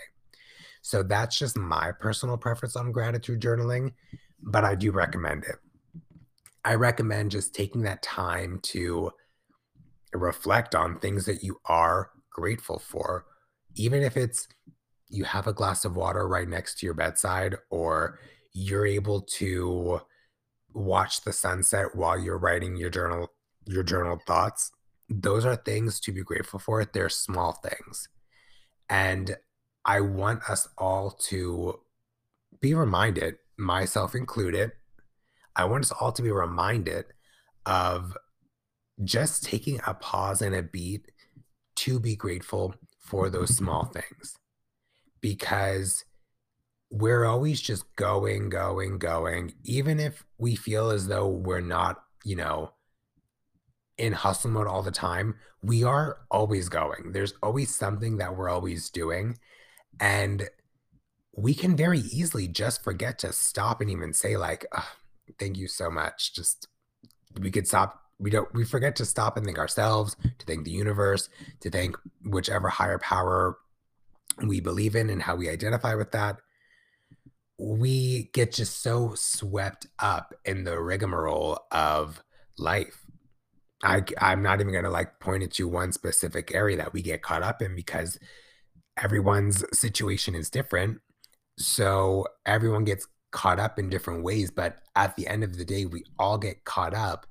So 0.83 1.01
that's 1.01 1.39
just 1.39 1.57
my 1.57 1.91
personal 1.99 2.37
preference 2.37 2.75
on 2.75 2.91
gratitude 2.91 3.41
journaling, 3.41 3.93
but 4.43 4.63
I 4.63 4.75
do 4.75 4.91
recommend 4.91 5.45
it. 5.45 5.55
I 6.65 6.73
recommend 6.73 7.31
just 7.31 7.53
taking 7.53 7.83
that 7.83 8.01
time 8.01 8.59
to 8.63 9.11
reflect 10.13 10.73
on 10.73 10.99
things 10.99 11.25
that 11.25 11.43
you 11.43 11.59
are 11.65 12.09
grateful 12.31 12.79
for, 12.79 13.25
even 13.75 14.01
if 14.01 14.17
it's 14.17 14.47
you 15.07 15.23
have 15.23 15.45
a 15.45 15.53
glass 15.53 15.85
of 15.85 15.95
water 15.95 16.27
right 16.27 16.49
next 16.49 16.79
to 16.79 16.87
your 16.87 16.95
bedside 16.95 17.55
or 17.69 18.19
you're 18.53 18.87
able 18.87 19.21
to 19.21 20.01
watch 20.73 21.21
the 21.21 21.31
sunset 21.31 21.95
while 21.95 22.19
you're 22.19 22.37
writing 22.37 22.75
your 22.75 22.89
journal 22.89 23.31
your 23.67 23.83
journal 23.83 24.19
thoughts. 24.27 24.71
Those 25.07 25.45
are 25.45 25.55
things 25.55 25.99
to 26.01 26.11
be 26.11 26.23
grateful 26.23 26.59
for. 26.59 26.83
They're 26.83 27.09
small 27.09 27.53
things. 27.53 28.09
And 28.89 29.37
i 29.87 30.01
want 30.01 30.49
us 30.49 30.67
all 30.79 31.11
to 31.11 31.79
be 32.59 32.73
reminded 32.73 33.35
myself 33.55 34.15
included 34.15 34.71
i 35.55 35.65
want 35.65 35.83
us 35.83 35.91
all 35.91 36.11
to 36.11 36.21
be 36.21 36.31
reminded 36.31 37.05
of 37.65 38.15
just 39.03 39.43
taking 39.43 39.79
a 39.85 39.93
pause 39.93 40.41
and 40.41 40.55
a 40.55 40.63
beat 40.63 41.11
to 41.75 41.99
be 41.99 42.15
grateful 42.15 42.73
for 42.99 43.29
those 43.29 43.51
mm-hmm. 43.51 43.65
small 43.65 43.85
things 43.85 44.37
because 45.21 46.05
we're 46.91 47.25
always 47.25 47.59
just 47.59 47.95
going, 47.95 48.49
going, 48.49 48.97
going. 48.97 49.53
Even 49.63 49.99
if 49.99 50.23
we 50.37 50.55
feel 50.55 50.91
as 50.91 51.07
though 51.07 51.27
we're 51.27 51.59
not, 51.59 52.03
you 52.23 52.35
know, 52.35 52.71
in 53.97 54.13
hustle 54.13 54.51
mode 54.51 54.67
all 54.67 54.81
the 54.81 54.91
time, 54.91 55.35
we 55.61 55.83
are 55.83 56.19
always 56.29 56.69
going. 56.69 57.11
There's 57.11 57.33
always 57.41 57.75
something 57.75 58.17
that 58.17 58.37
we're 58.37 58.49
always 58.49 58.89
doing. 58.89 59.37
And 59.99 60.47
we 61.35 61.53
can 61.53 61.75
very 61.75 61.99
easily 61.99 62.47
just 62.47 62.83
forget 62.83 63.19
to 63.19 63.33
stop 63.33 63.81
and 63.81 63.89
even 63.89 64.13
say, 64.13 64.37
like, 64.37 64.65
oh, 64.75 64.91
thank 65.39 65.57
you 65.57 65.67
so 65.67 65.89
much. 65.89 66.33
Just 66.33 66.67
we 67.39 67.51
could 67.51 67.67
stop. 67.67 68.01
We 68.17 68.29
don't, 68.29 68.53
we 68.53 68.63
forget 68.63 68.95
to 68.97 69.05
stop 69.05 69.35
and 69.35 69.45
thank 69.45 69.59
ourselves, 69.59 70.15
to 70.23 70.45
thank 70.45 70.63
the 70.63 70.71
universe, 70.71 71.27
to 71.59 71.69
thank 71.69 71.97
whichever 72.23 72.69
higher 72.69 72.97
power 72.97 73.57
we 74.43 74.59
believe 74.59 74.95
in 74.95 75.09
and 75.09 75.21
how 75.21 75.35
we 75.35 75.49
identify 75.49 75.95
with 75.95 76.11
that, 76.11 76.37
we 77.57 78.29
get 78.33 78.53
just 78.53 78.81
so 78.81 79.13
swept 79.15 79.87
up 79.99 80.33
in 80.43 80.63
the 80.63 80.79
rigmarole 80.81 81.59
of 81.71 82.23
life. 82.57 83.05
I, 83.83 84.03
I'm 84.19 84.41
not 84.41 84.61
even 84.61 84.71
going 84.71 84.83
to 84.83 84.89
like 84.89 85.19
point 85.19 85.43
it 85.43 85.51
to 85.53 85.67
one 85.67 85.91
specific 85.91 86.53
area 86.53 86.77
that 86.77 86.93
we 86.93 87.01
get 87.01 87.21
caught 87.21 87.43
up 87.43 87.61
in 87.61 87.75
because 87.75 88.17
everyone's 88.97 89.63
situation 89.77 90.35
is 90.35 90.49
different. 90.49 90.99
So 91.57 92.25
everyone 92.45 92.83
gets 92.83 93.07
caught 93.35 93.59
up 93.59 93.77
in 93.77 93.89
different 93.89 94.23
ways. 94.23 94.49
But 94.49 94.77
at 94.95 95.17
the 95.17 95.27
end 95.27 95.43
of 95.43 95.57
the 95.57 95.65
day, 95.65 95.85
we 95.85 96.05
all 96.17 96.37
get 96.37 96.63
caught 96.63 96.93
up. 96.93 97.27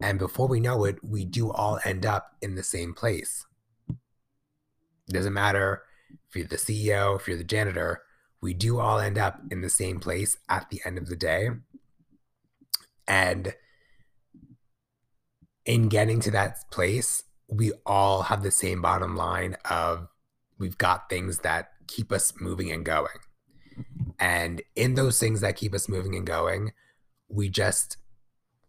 And 0.00 0.18
before 0.18 0.48
we 0.48 0.58
know 0.58 0.84
it, 0.84 0.98
we 1.04 1.24
do 1.24 1.52
all 1.52 1.78
end 1.84 2.04
up 2.04 2.34
in 2.42 2.56
the 2.56 2.64
same 2.64 2.92
place. 2.92 3.46
It 3.88 5.12
Doesn't 5.12 5.32
matter 5.32 5.82
if 6.28 6.34
you're 6.34 6.46
the 6.48 6.56
CEO, 6.56 7.16
if 7.16 7.28
you're 7.28 7.38
the 7.38 7.44
janitor, 7.44 8.02
we 8.40 8.52
do 8.52 8.80
all 8.80 8.98
end 8.98 9.16
up 9.16 9.40
in 9.48 9.60
the 9.60 9.70
same 9.70 10.00
place 10.00 10.36
at 10.48 10.68
the 10.70 10.80
end 10.84 10.98
of 10.98 11.06
the 11.06 11.16
day. 11.16 11.50
And 13.06 13.54
in 15.64 15.88
getting 15.88 16.18
to 16.20 16.32
that 16.32 16.68
place, 16.72 17.22
we 17.48 17.72
all 17.86 18.22
have 18.22 18.42
the 18.42 18.50
same 18.50 18.82
bottom 18.82 19.16
line 19.16 19.56
of 19.70 20.08
we've 20.58 20.78
got 20.78 21.08
things 21.08 21.38
that 21.38 21.70
keep 21.86 22.10
us 22.10 22.32
moving 22.40 22.72
and 22.72 22.84
going. 22.84 23.23
And 24.18 24.62
in 24.76 24.94
those 24.94 25.18
things 25.18 25.40
that 25.40 25.56
keep 25.56 25.74
us 25.74 25.88
moving 25.88 26.14
and 26.14 26.26
going, 26.26 26.72
we 27.28 27.48
just 27.48 27.96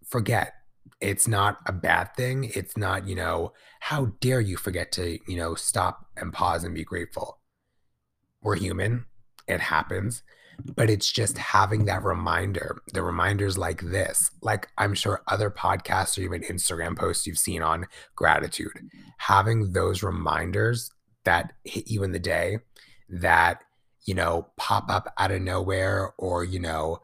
forget. 0.05 0.53
It's 1.01 1.27
not 1.27 1.59
a 1.65 1.73
bad 1.73 2.15
thing. 2.15 2.51
It's 2.55 2.77
not, 2.77 3.07
you 3.07 3.15
know, 3.15 3.53
how 3.81 4.13
dare 4.21 4.41
you 4.41 4.57
forget 4.57 4.91
to, 4.93 5.19
you 5.27 5.37
know, 5.37 5.55
stop 5.55 6.07
and 6.15 6.31
pause 6.31 6.63
and 6.63 6.73
be 6.73 6.83
grateful? 6.83 7.39
We're 8.41 8.55
human, 8.55 9.05
it 9.47 9.59
happens, 9.59 10.23
but 10.75 10.89
it's 10.89 11.11
just 11.11 11.37
having 11.37 11.85
that 11.85 12.03
reminder, 12.03 12.81
the 12.93 13.01
reminders 13.01 13.57
like 13.57 13.81
this, 13.81 14.31
like 14.41 14.69
I'm 14.77 14.93
sure 14.93 15.21
other 15.27 15.49
podcasts 15.49 16.17
or 16.17 16.21
even 16.21 16.41
Instagram 16.41 16.97
posts 16.97 17.27
you've 17.27 17.37
seen 17.37 17.61
on 17.61 17.87
gratitude, 18.15 18.89
having 19.17 19.73
those 19.73 20.03
reminders 20.03 20.91
that 21.23 21.53
hit 21.63 21.89
you 21.89 22.03
in 22.03 22.11
the 22.11 22.19
day 22.19 22.59
that, 23.09 23.61
you 24.05 24.13
know, 24.13 24.47
pop 24.57 24.89
up 24.89 25.13
out 25.17 25.31
of 25.31 25.41
nowhere 25.41 26.13
or, 26.17 26.43
you 26.43 26.59
know, 26.59 26.99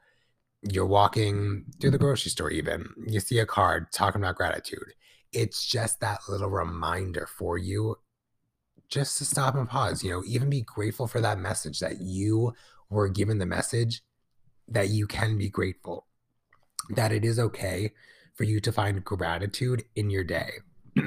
you're 0.61 0.85
walking 0.85 1.65
through 1.79 1.91
the 1.91 1.97
grocery 1.97 2.29
store, 2.29 2.51
even 2.51 2.87
you 3.07 3.19
see 3.19 3.39
a 3.39 3.45
card 3.45 3.91
talking 3.91 4.21
about 4.21 4.35
gratitude 4.35 4.93
it's 5.33 5.65
just 5.65 5.99
that 5.99 6.21
little 6.27 6.49
reminder 6.49 7.27
for 7.27 7.57
you 7.57 7.97
just 8.89 9.17
to 9.17 9.25
stop 9.25 9.55
and 9.55 9.69
pause, 9.69 10.03
you 10.03 10.11
know, 10.11 10.21
even 10.27 10.49
be 10.49 10.61
grateful 10.61 11.07
for 11.07 11.21
that 11.21 11.39
message 11.39 11.79
that 11.79 12.01
you 12.01 12.53
were 12.89 13.07
given 13.07 13.37
the 13.37 13.45
message 13.45 14.01
that 14.67 14.89
you 14.89 15.07
can 15.07 15.37
be 15.37 15.49
grateful, 15.49 16.07
that 16.89 17.11
it 17.11 17.23
is 17.23 17.39
okay 17.39 17.93
for 18.33 18.43
you 18.43 18.59
to 18.59 18.71
find 18.71 19.03
gratitude 19.05 19.85
in 19.95 20.09
your 20.09 20.25
day. 20.25 20.51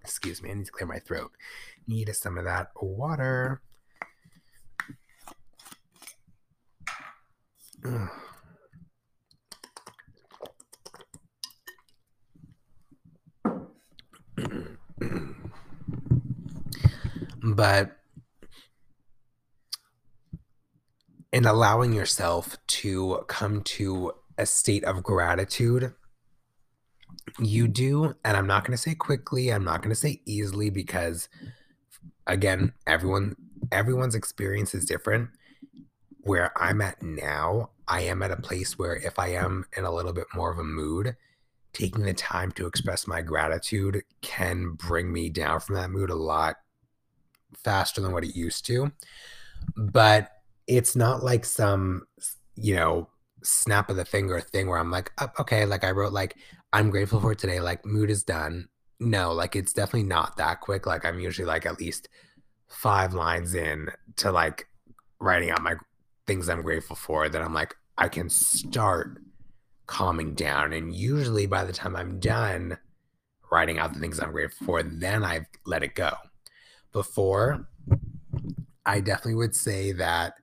Excuse 0.00 0.42
me, 0.42 0.50
I 0.50 0.54
need 0.54 0.66
to 0.66 0.72
clear 0.72 0.86
my 0.86 0.98
throat. 0.98 1.32
Need 1.86 2.14
some 2.14 2.38
of 2.38 2.44
that 2.44 2.68
water. 2.80 3.60
but 17.42 17.96
in 21.32 21.44
allowing 21.44 21.92
yourself 21.92 22.56
to 22.68 23.24
come 23.26 23.62
to 23.62 24.12
a 24.38 24.46
state 24.46 24.84
of 24.84 25.02
gratitude 25.02 25.92
you 27.40 27.66
do 27.66 28.14
and 28.24 28.36
i'm 28.36 28.46
not 28.46 28.64
going 28.64 28.76
to 28.76 28.82
say 28.82 28.94
quickly 28.94 29.52
i'm 29.52 29.64
not 29.64 29.82
going 29.82 29.90
to 29.90 29.96
say 29.96 30.20
easily 30.24 30.70
because 30.70 31.28
again 32.26 32.72
everyone 32.86 33.34
everyone's 33.72 34.14
experience 34.14 34.74
is 34.74 34.84
different 34.84 35.28
where 36.22 36.52
i'm 36.60 36.80
at 36.80 37.00
now 37.02 37.70
i 37.88 38.00
am 38.00 38.22
at 38.22 38.30
a 38.30 38.36
place 38.36 38.78
where 38.78 38.96
if 38.96 39.18
i 39.18 39.28
am 39.28 39.64
in 39.76 39.84
a 39.84 39.92
little 39.92 40.12
bit 40.12 40.26
more 40.34 40.50
of 40.50 40.58
a 40.58 40.64
mood 40.64 41.16
taking 41.72 42.04
the 42.04 42.14
time 42.14 42.52
to 42.52 42.66
express 42.66 43.06
my 43.06 43.22
gratitude 43.22 44.02
can 44.20 44.72
bring 44.72 45.12
me 45.12 45.28
down 45.28 45.60
from 45.60 45.76
that 45.76 45.90
mood 45.90 46.10
a 46.10 46.14
lot 46.14 46.56
faster 47.64 48.00
than 48.00 48.12
what 48.12 48.24
it 48.24 48.36
used 48.36 48.66
to. 48.66 48.92
But 49.76 50.30
it's 50.66 50.96
not 50.96 51.22
like 51.22 51.44
some, 51.44 52.02
you 52.56 52.74
know, 52.74 53.08
snap 53.42 53.90
of 53.90 53.96
the 53.96 54.04
finger 54.04 54.40
thing 54.40 54.68
where 54.68 54.78
I'm 54.78 54.90
like, 54.90 55.10
oh, 55.18 55.28
okay, 55.40 55.64
like 55.64 55.84
I 55.84 55.90
wrote, 55.90 56.12
like, 56.12 56.36
I'm 56.72 56.90
grateful 56.90 57.20
for 57.20 57.34
today, 57.34 57.60
like, 57.60 57.84
mood 57.84 58.10
is 58.10 58.22
done. 58.22 58.68
No, 59.00 59.32
like, 59.32 59.56
it's 59.56 59.72
definitely 59.72 60.08
not 60.08 60.36
that 60.36 60.60
quick. 60.60 60.86
Like, 60.86 61.04
I'm 61.04 61.20
usually 61.20 61.46
like 61.46 61.66
at 61.66 61.80
least 61.80 62.08
five 62.68 63.14
lines 63.14 63.54
in 63.54 63.88
to 64.16 64.32
like 64.32 64.66
writing 65.20 65.50
out 65.50 65.62
my 65.62 65.74
things 66.26 66.48
I'm 66.48 66.62
grateful 66.62 66.96
for. 66.96 67.28
That 67.28 67.42
I'm 67.42 67.54
like, 67.54 67.74
I 67.98 68.08
can 68.08 68.28
start 68.28 69.18
calming 69.86 70.34
down. 70.34 70.72
And 70.72 70.94
usually 70.94 71.46
by 71.46 71.64
the 71.64 71.72
time 71.72 71.96
I'm 71.96 72.18
done 72.18 72.78
writing 73.50 73.78
out 73.78 73.92
the 73.92 74.00
things 74.00 74.18
I'm 74.18 74.32
grateful 74.32 74.66
for, 74.66 74.82
then 74.82 75.22
I've 75.22 75.46
let 75.66 75.82
it 75.82 75.94
go. 75.94 76.12
Before, 76.92 77.68
I 78.84 79.00
definitely 79.00 79.34
would 79.34 79.54
say 79.54 79.92
that 79.92 80.34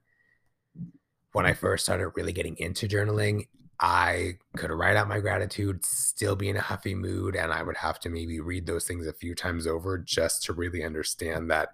when 1.31 1.45
I 1.45 1.53
first 1.53 1.85
started 1.85 2.09
really 2.15 2.33
getting 2.33 2.57
into 2.57 2.87
journaling, 2.87 3.47
I 3.79 4.33
could 4.57 4.71
write 4.71 4.97
out 4.97 5.07
my 5.07 5.19
gratitude, 5.19 5.85
still 5.85 6.35
be 6.35 6.49
in 6.49 6.57
a 6.57 6.61
huffy 6.61 6.95
mood, 6.95 7.35
and 7.35 7.53
I 7.53 7.63
would 7.63 7.77
have 7.77 7.99
to 8.01 8.09
maybe 8.09 8.39
read 8.39 8.65
those 8.65 8.85
things 8.85 9.07
a 9.07 9.13
few 9.13 9.35
times 9.35 9.65
over 9.67 9.97
just 9.97 10.43
to 10.43 10.53
really 10.53 10.83
understand 10.83 11.49
that 11.49 11.69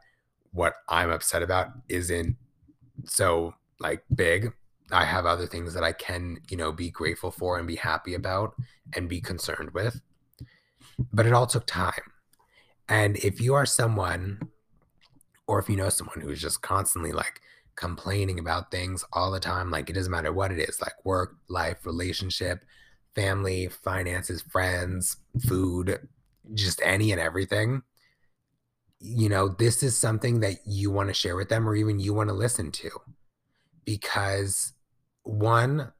what 0.51 0.75
I'm 0.87 1.09
upset 1.09 1.41
about 1.41 1.69
isn't 1.89 2.35
so 3.05 3.55
like 3.79 4.03
big. 4.13 4.53
I 4.91 5.03
have 5.05 5.25
other 5.25 5.47
things 5.47 5.73
that 5.73 5.83
I 5.83 5.91
can, 5.91 6.37
you 6.49 6.57
know, 6.57 6.71
be 6.71 6.89
grateful 6.89 7.31
for 7.31 7.57
and 7.57 7.67
be 7.67 7.75
happy 7.75 8.13
about 8.13 8.53
and 8.93 9.09
be 9.09 9.19
concerned 9.19 9.71
with. 9.71 10.01
But 11.11 11.25
it 11.25 11.33
all 11.33 11.47
took 11.47 11.65
time. 11.65 11.93
And 12.87 13.17
if 13.17 13.41
you 13.41 13.55
are 13.55 13.65
someone, 13.65 14.39
or 15.47 15.59
if 15.59 15.69
you 15.69 15.75
know 15.75 15.89
someone 15.89 16.21
who's 16.21 16.41
just 16.41 16.61
constantly 16.61 17.11
like 17.11 17.41
complaining 17.75 18.39
about 18.39 18.71
things 18.71 19.03
all 19.11 19.31
the 19.31 19.39
time, 19.39 19.71
like 19.71 19.89
it 19.89 19.93
doesn't 19.93 20.11
matter 20.11 20.31
what 20.31 20.51
it 20.51 20.59
is, 20.59 20.79
like 20.81 20.93
work, 21.03 21.35
life, 21.49 21.85
relationship, 21.85 22.63
family, 23.15 23.67
finances, 23.67 24.43
friends, 24.43 25.17
food, 25.47 25.99
just 26.53 26.79
any 26.83 27.11
and 27.11 27.19
everything, 27.19 27.81
you 28.99 29.29
know, 29.29 29.47
this 29.47 29.83
is 29.83 29.97
something 29.97 30.39
that 30.39 30.57
you 30.65 30.91
want 30.91 31.09
to 31.09 31.13
share 31.13 31.35
with 31.35 31.49
them 31.49 31.67
or 31.67 31.75
even 31.75 31.99
you 31.99 32.13
want 32.13 32.29
to 32.29 32.35
listen 32.35 32.71
to. 32.71 32.89
Because 33.85 34.73
one, 35.23 35.91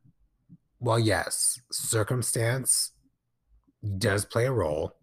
well, 0.79 0.99
yes, 0.99 1.59
circumstance 1.71 2.91
does 3.97 4.25
play 4.25 4.45
a 4.45 4.51
role, 4.51 4.95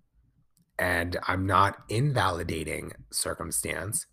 and 0.78 1.16
I'm 1.28 1.46
not 1.46 1.78
invalidating 1.88 2.92
circumstance. 3.12 4.06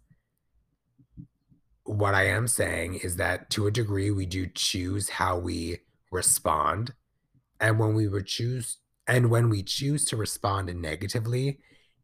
What 1.84 2.14
I 2.14 2.28
am 2.28 2.48
saying 2.48 2.96
is 3.04 3.16
that 3.16 3.50
to 3.52 3.66
a 3.66 3.72
degree, 3.72 4.12
we 4.12 4.28
do 4.28 4.46
choose 4.48 5.10
how 5.10 5.40
we 5.40 5.80
respond. 6.12 6.94
And 7.60 7.80
when 7.80 7.96
we 7.96 8.08
would 8.08 8.28
choose, 8.28 8.78
and 9.08 9.32
when 9.32 9.50
we 9.50 9.64
choose 9.64 10.06
to 10.06 10.16
respond 10.16 10.74
negatively, 10.80 11.60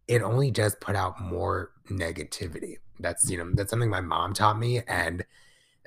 it 0.07 0.21
only 0.21 0.51
does 0.51 0.75
put 0.81 0.95
out 0.95 1.21
more 1.21 1.71
negativity. 1.89 2.77
That's, 2.99 3.29
you 3.29 3.37
know, 3.37 3.51
that's 3.53 3.69
something 3.69 3.89
my 3.89 4.01
mom 4.01 4.33
taught 4.33 4.57
me 4.57 4.81
and 4.87 5.23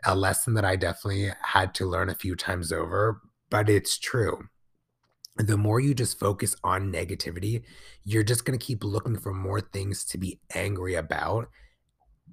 a 0.04 0.14
lesson 0.14 0.54
that 0.54 0.64
I 0.64 0.76
definitely 0.76 1.30
had 1.42 1.74
to 1.74 1.86
learn 1.86 2.08
a 2.08 2.14
few 2.14 2.36
times 2.36 2.72
over, 2.72 3.20
but 3.50 3.68
it's 3.68 3.98
true. 3.98 4.48
The 5.36 5.56
more 5.56 5.80
you 5.80 5.94
just 5.94 6.18
focus 6.18 6.56
on 6.64 6.92
negativity, 6.92 7.62
you're 8.04 8.24
just 8.24 8.44
going 8.44 8.58
to 8.58 8.64
keep 8.64 8.82
looking 8.82 9.18
for 9.18 9.32
more 9.32 9.60
things 9.60 10.04
to 10.06 10.18
be 10.18 10.40
angry 10.54 10.94
about 10.94 11.48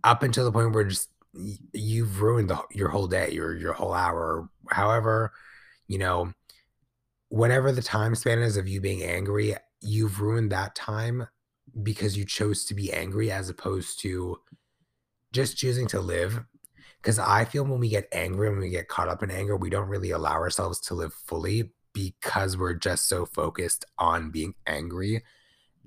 up 0.04 0.24
until 0.24 0.46
the 0.46 0.52
point 0.52 0.74
where 0.74 0.86
just 0.86 1.10
you've 1.74 2.22
ruined 2.22 2.50
the, 2.50 2.62
your 2.72 2.90
whole 2.90 3.08
day, 3.08 3.30
your 3.32 3.56
your 3.56 3.74
whole 3.74 3.94
hour, 3.94 4.50
however, 4.70 5.32
you 5.88 5.98
know, 5.98 6.32
whatever 7.30 7.72
the 7.72 7.82
time 7.82 8.16
span 8.16 8.40
is 8.40 8.58
of 8.58 8.68
you 8.68 8.82
being 8.82 9.04
angry, 9.04 9.56
you've 9.82 10.22
ruined 10.22 10.52
that 10.52 10.76
time 10.76 11.28
because 11.84 12.18
you 12.18 12.26
chose 12.26 12.66
to 12.66 12.74
be 12.74 12.94
angry 12.94 13.32
as 13.32 13.50
opposed 13.50 14.00
to 14.00 14.38
just 15.32 15.58
choosing 15.58 15.88
to 15.88 16.00
live. 16.00 16.44
Because 17.06 17.20
I 17.20 17.46
feel 17.46 17.64
when 17.64 17.80
we 17.80 17.90
get 17.90 18.08
angry, 18.12 18.50
when 18.50 18.60
we 18.60 18.70
get 18.70 18.88
caught 18.88 19.08
up 19.08 19.22
in 19.22 19.30
anger, 19.30 19.56
we 19.56 19.70
don't 19.70 19.88
really 19.88 20.10
allow 20.10 20.34
ourselves 20.34 20.80
to 20.82 20.96
live 20.96 21.14
fully 21.14 21.72
because 21.94 22.58
we're 22.58 22.74
just 22.74 23.08
so 23.08 23.28
focused 23.28 23.86
on 24.00 24.32
being 24.32 24.56
angry. 24.66 25.24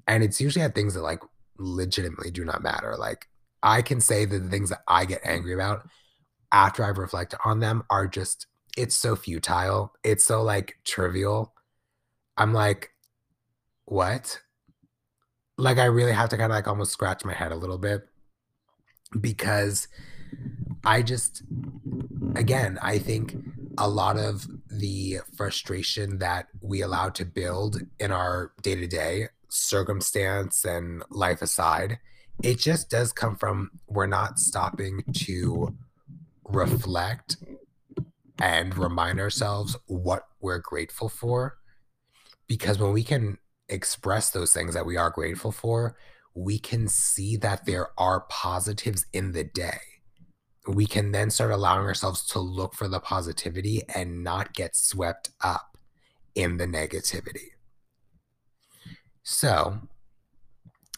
And 0.07 0.23
it's 0.23 0.41
usually 0.41 0.65
at 0.65 0.77
things 0.77 0.95
that 0.95 1.03
like 1.03 1.21
legitimately 1.59 2.31
do 2.31 2.45
not 2.45 2.63
matter. 2.63 2.95
Like 2.97 3.27
I 3.65 3.83
can 3.83 4.01
say 4.01 4.25
that 4.27 4.39
the 4.39 4.49
things 4.49 4.71
that 4.71 4.83
I 4.87 5.05
get 5.07 5.21
angry 5.25 5.55
about 5.55 5.89
after 6.53 6.85
I've 6.85 6.99
reflected 6.99 7.41
on 7.45 7.59
them 7.59 7.83
are 7.91 8.07
just, 8.07 8.47
it's 8.77 8.95
so 8.95 9.16
futile. 9.16 9.92
It's 10.05 10.25
so 10.25 10.42
like 10.42 10.79
trivial. 10.85 11.53
I'm 12.37 12.53
like, 12.53 12.92
what? 13.87 14.40
like 15.59 15.79
I 15.79 15.87
really 15.87 16.12
have 16.12 16.29
to 16.31 16.37
kind 16.37 16.53
of 16.53 16.57
like 16.57 16.69
almost 16.69 16.92
scratch 16.92 17.25
my 17.25 17.35
head 17.35 17.53
a 17.53 17.57
little 17.57 17.79
bit 17.79 18.09
because 19.21 19.88
I 20.85 21.03
just 21.03 21.43
again, 22.35 22.79
I 22.83 22.99
think 22.99 23.37
a 23.77 23.88
lot 23.88 24.17
of 24.17 24.47
the 24.69 25.19
frustration 25.37 26.19
that 26.19 26.49
we 26.61 26.83
allow 26.83 27.09
to 27.11 27.25
build 27.25 27.81
in 27.99 28.12
our 28.12 28.53
day-to-day 28.62 29.29
circumstance 29.49 30.64
and 30.64 31.03
life 31.11 31.43
aside, 31.43 31.99
it 32.43 32.59
just 32.59 32.91
does 32.91 33.12
come 33.12 33.37
from 33.37 33.71
we're 33.87 34.07
not 34.07 34.38
stopping 34.38 35.03
to 35.12 35.75
reflect 36.45 37.37
and 38.41 38.77
remind 38.77 39.21
ourselves 39.21 39.77
what 39.87 40.25
we're 40.41 40.59
grateful 40.59 41.09
for 41.09 41.59
because 42.47 42.79
when 42.79 42.93
we 42.93 43.05
can 43.05 43.38
express 43.69 44.31
those 44.31 44.53
things 44.53 44.75
that 44.75 44.87
we 44.87 44.97
are 44.97 45.11
grateful 45.11 45.53
for, 45.53 45.97
we 46.35 46.59
can 46.59 46.88
see 46.88 47.37
that 47.37 47.67
there 47.67 47.88
are 47.99 48.25
positives 48.31 49.07
in 49.12 49.33
the 49.33 49.45
day. 49.45 49.81
We 50.68 50.87
can 50.87 51.12
then 51.12 51.31
start 51.31 51.50
allowing 51.50 51.87
ourselves 51.87 52.24
to 52.26 52.38
look 52.38 52.74
for 52.74 52.88
the 52.88 53.00
positivity 53.00 53.83
and 53.94 54.22
not 54.22 54.52
get 54.54 54.76
swept 54.76 55.31
up 55.40 55.76
in 56.35 56.59
the 56.59 56.66
negativity. 56.66 57.52
So, 59.22 59.78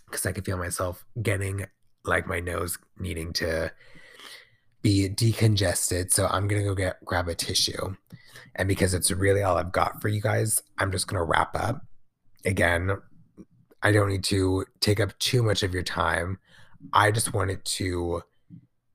because 0.06 0.26
I 0.26 0.32
can 0.32 0.44
feel 0.44 0.58
myself 0.58 1.04
getting 1.22 1.66
like 2.04 2.26
my 2.26 2.40
nose 2.40 2.78
needing 2.98 3.32
to 3.34 3.72
be 4.82 5.08
decongested. 5.08 6.10
So 6.12 6.26
I'm 6.26 6.48
going 6.48 6.62
to 6.62 6.68
go 6.68 6.74
get 6.74 7.04
grab 7.04 7.28
a 7.28 7.34
tissue. 7.34 7.94
And 8.56 8.68
because 8.68 8.94
it's 8.94 9.10
really 9.10 9.42
all 9.42 9.56
I've 9.56 9.72
got 9.72 10.02
for 10.02 10.08
you 10.08 10.20
guys, 10.20 10.62
I'm 10.78 10.90
just 10.90 11.06
going 11.06 11.18
to 11.18 11.24
wrap 11.24 11.54
up 11.54 11.82
again, 12.44 12.96
I 13.82 13.92
don't 13.92 14.08
need 14.08 14.24
to 14.24 14.64
take 14.80 15.00
up 15.00 15.18
too 15.18 15.42
much 15.42 15.62
of 15.62 15.72
your 15.72 15.82
time. 15.82 16.38
I 16.92 17.10
just 17.10 17.34
wanted 17.34 17.64
to 17.64 18.22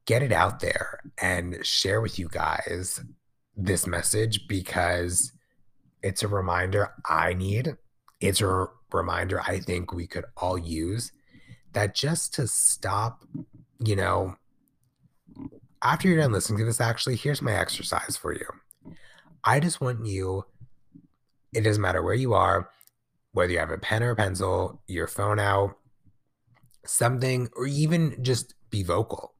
get 0.05 0.23
it 0.23 0.31
out 0.31 0.59
there 0.59 0.99
and 1.21 1.65
share 1.65 2.01
with 2.01 2.19
you 2.19 2.29
guys 2.29 3.01
this 3.55 3.87
message 3.87 4.47
because 4.47 5.31
it's 6.03 6.23
a 6.23 6.27
reminder 6.27 6.93
I 7.09 7.33
need. 7.33 7.75
It's 8.19 8.41
a 8.41 8.67
reminder 8.91 9.41
I 9.41 9.59
think 9.59 9.93
we 9.93 10.07
could 10.07 10.25
all 10.37 10.57
use 10.57 11.11
that 11.73 11.95
just 11.95 12.33
to 12.35 12.47
stop, 12.47 13.23
you 13.79 13.95
know, 13.95 14.35
after 15.81 16.07
you're 16.07 16.17
done 16.17 16.31
listening 16.31 16.59
to 16.59 16.65
this, 16.65 16.81
actually, 16.81 17.15
here's 17.15 17.41
my 17.41 17.53
exercise 17.53 18.17
for 18.17 18.33
you. 18.33 18.45
I 19.43 19.59
just 19.59 19.81
want 19.81 20.05
you, 20.05 20.45
it 21.53 21.61
doesn't 21.61 21.81
matter 21.81 22.01
where 22.01 22.15
you 22.15 22.33
are, 22.33 22.69
whether 23.33 23.51
you 23.51 23.59
have 23.59 23.69
a 23.69 23.77
pen 23.77 24.01
or 24.01 24.11
a 24.11 24.15
pencil, 24.15 24.81
your 24.87 25.05
phone 25.05 25.37
out, 25.39 25.77
something, 26.85 27.49
or 27.55 27.67
even 27.67 28.23
just 28.23 28.55
be 28.71 28.81
vocal. 28.81 29.34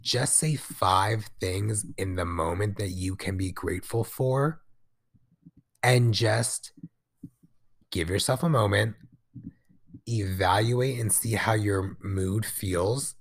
Just 0.00 0.36
say 0.36 0.56
five 0.56 1.28
things 1.40 1.86
in 1.96 2.16
the 2.16 2.24
moment 2.24 2.78
that 2.78 2.90
you 2.90 3.16
can 3.16 3.36
be 3.36 3.52
grateful 3.52 4.04
for, 4.04 4.60
and 5.82 6.14
just 6.14 6.72
give 7.90 8.08
yourself 8.08 8.42
a 8.42 8.48
moment, 8.48 8.96
evaluate 10.08 11.00
and 11.00 11.12
see 11.12 11.32
how 11.32 11.54
your 11.54 11.96
mood 12.02 12.44
feels, 12.44 13.14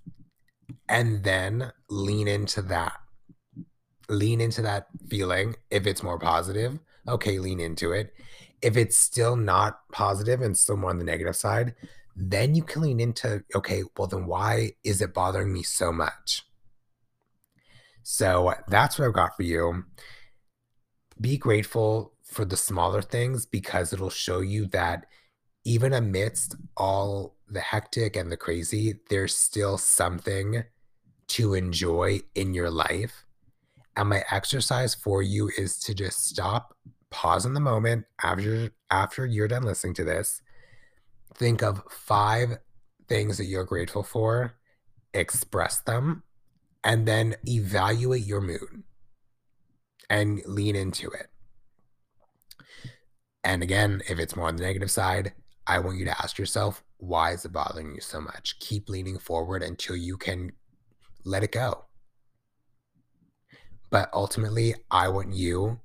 and 0.90 1.24
then 1.24 1.72
lean 1.90 2.28
into 2.28 2.62
that. 2.62 2.94
Lean 4.10 4.42
into 4.42 4.62
that 4.62 4.88
feeling. 5.10 5.56
If 5.72 5.88
it's 5.88 6.04
more 6.04 6.20
positive, 6.20 6.80
okay, 7.08 7.40
lean 7.40 7.60
into 7.60 7.92
it 7.92 8.14
if 8.64 8.78
it's 8.78 8.98
still 8.98 9.36
not 9.36 9.80
positive 9.92 10.42
and 10.42 10.58
still 10.58 10.78
more 10.78 10.90
on 10.90 10.98
the 10.98 11.04
negative 11.04 11.36
side, 11.36 11.76
then 12.16 12.56
you 12.56 12.64
can 12.64 12.82
lean 12.82 13.00
into, 13.02 13.44
okay, 13.54 13.84
well, 13.98 14.08
then 14.08 14.26
why 14.26 14.72
is 14.86 15.02
it 15.02 15.14
bothering 15.14 15.52
me 15.52 15.62
so 15.62 15.92
much? 15.92 16.44
So 18.04 18.54
that's 18.68 19.00
what 19.00 19.08
I've 19.08 19.14
got 19.14 19.36
for 19.36 19.44
you. 19.44 19.86
Be 21.20 21.38
grateful 21.38 22.14
for 22.24 22.46
the 22.46 22.58
smaller 22.58 23.02
things 23.02 23.46
because 23.46 23.94
it'll 23.94 24.10
show 24.10 24.42
you 24.42 24.68
that 24.68 25.06
even 25.66 25.94
amidst 25.94 26.56
all 26.76 27.38
the 27.48 27.62
hectic 27.62 28.16
and 28.16 28.32
the 28.32 28.38
crazy, 28.38 28.96
there's 29.10 29.36
still 29.36 29.78
something 29.78 30.64
to 31.28 31.54
enjoy 31.54 32.20
in 32.36 32.54
your 32.54 32.70
life. 32.70 33.26
And 33.96 34.10
my 34.10 34.24
exercise 34.32 34.94
for 34.94 35.22
you 35.22 35.50
is 35.58 35.80
to 35.80 35.94
just 35.94 36.26
stop 36.26 36.76
pause 37.10 37.46
in 37.46 37.54
the 37.54 37.60
moment 37.60 38.06
after 38.24 38.72
after 38.90 39.26
you're 39.26 39.48
done 39.48 39.64
listening 39.64 39.94
to 39.94 40.04
this. 40.04 40.42
Think 41.36 41.62
of 41.62 41.82
five 41.90 42.58
things 43.08 43.38
that 43.38 43.46
you're 43.46 43.64
grateful 43.64 44.04
for, 44.04 44.56
express 45.14 45.82
them, 45.82 46.24
and 46.84 47.08
then 47.08 47.36
evaluate 47.48 48.26
your 48.26 48.42
mood 48.42 48.84
and 50.10 50.42
lean 50.46 50.76
into 50.76 51.10
it. 51.10 51.28
And 53.44 53.64
again, 53.64 54.02
if 54.10 54.20
it's 54.20 54.36
more 54.36 54.48
on 54.48 54.56
the 54.56 54.64
negative 54.64 54.92
side, 54.92 55.34
I 55.68 55.80
want 55.80 55.98
you 55.98 56.06
to 56.06 56.22
ask 56.22 56.38
yourself, 56.38 56.84
why 56.98 57.32
is 57.32 57.46
it 57.46 57.54
bothering 57.54 57.94
you 57.94 58.02
so 58.02 58.22
much? 58.22 58.60
Keep 58.60 58.90
leaning 58.90 59.18
forward 59.18 59.64
until 59.64 59.96
you 59.96 60.18
can 60.18 60.52
let 61.26 61.44
it 61.44 61.52
go. 61.52 61.86
But 63.90 64.10
ultimately, 64.14 64.76
I 64.90 65.10
want 65.10 65.34
you 65.34 65.80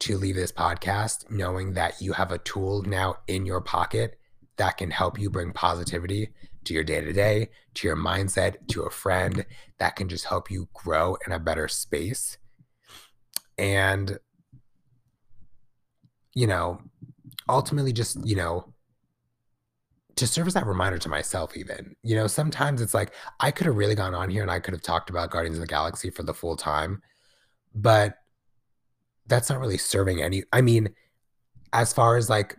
to 0.00 0.18
leave 0.18 0.34
this 0.34 0.52
podcast 0.52 1.30
knowing 1.30 1.74
that 1.74 2.00
you 2.00 2.12
have 2.12 2.32
a 2.32 2.38
tool 2.38 2.82
now 2.82 3.16
in 3.28 3.46
your 3.46 3.60
pocket 3.60 4.18
that 4.56 4.76
can 4.76 4.90
help 4.90 5.18
you 5.18 5.30
bring 5.30 5.52
positivity 5.52 6.30
to 6.64 6.74
your 6.74 6.84
day 6.84 7.00
to 7.00 7.12
day, 7.12 7.50
to 7.74 7.86
your 7.86 7.96
mindset, 7.96 8.66
to 8.68 8.82
a 8.82 8.90
friend 8.90 9.44
that 9.78 9.96
can 9.96 10.08
just 10.08 10.24
help 10.24 10.50
you 10.50 10.68
grow 10.74 11.16
in 11.26 11.32
a 11.32 11.38
better 11.38 11.68
space. 11.68 12.38
And, 13.58 14.18
you 16.34 16.46
know, 16.46 16.80
ultimately 17.48 17.92
just, 17.92 18.24
you 18.26 18.36
know, 18.36 18.72
to 20.16 20.26
serve 20.26 20.46
as 20.46 20.54
that 20.54 20.66
reminder 20.66 20.98
to 20.98 21.08
myself, 21.08 21.56
even. 21.56 21.96
You 22.02 22.16
know, 22.16 22.26
sometimes 22.26 22.80
it's 22.80 22.94
like 22.94 23.12
I 23.40 23.50
could 23.50 23.66
have 23.66 23.76
really 23.76 23.94
gone 23.94 24.14
on 24.14 24.30
here 24.30 24.42
and 24.42 24.50
I 24.50 24.60
could 24.60 24.74
have 24.74 24.82
talked 24.82 25.10
about 25.10 25.30
Guardians 25.30 25.56
of 25.56 25.60
the 25.60 25.66
Galaxy 25.66 26.10
for 26.10 26.22
the 26.22 26.34
full 26.34 26.56
time, 26.56 27.02
but 27.74 28.18
that's 29.26 29.50
not 29.50 29.60
really 29.60 29.78
serving 29.78 30.22
any. 30.22 30.44
I 30.52 30.60
mean, 30.60 30.90
as 31.72 31.92
far 31.92 32.16
as 32.16 32.30
like 32.30 32.56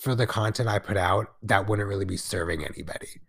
for 0.00 0.14
the 0.14 0.26
content 0.26 0.68
I 0.68 0.78
put 0.78 0.96
out, 0.96 1.34
that 1.42 1.68
wouldn't 1.68 1.88
really 1.88 2.04
be 2.04 2.16
serving 2.16 2.64
anybody 2.64 3.20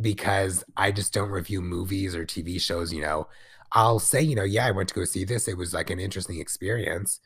because 0.00 0.64
I 0.76 0.92
just 0.92 1.12
don't 1.12 1.30
review 1.30 1.60
movies 1.60 2.14
or 2.14 2.24
TV 2.24 2.60
shows. 2.60 2.92
You 2.92 3.02
know, 3.02 3.28
I'll 3.72 3.98
say, 3.98 4.22
you 4.22 4.34
know, 4.34 4.44
yeah, 4.44 4.66
I 4.66 4.70
went 4.70 4.88
to 4.90 4.94
go 4.94 5.04
see 5.04 5.24
this. 5.24 5.48
It 5.48 5.56
was 5.56 5.74
like 5.74 5.90
an 5.90 6.00
interesting 6.00 6.40
experience, 6.40 7.20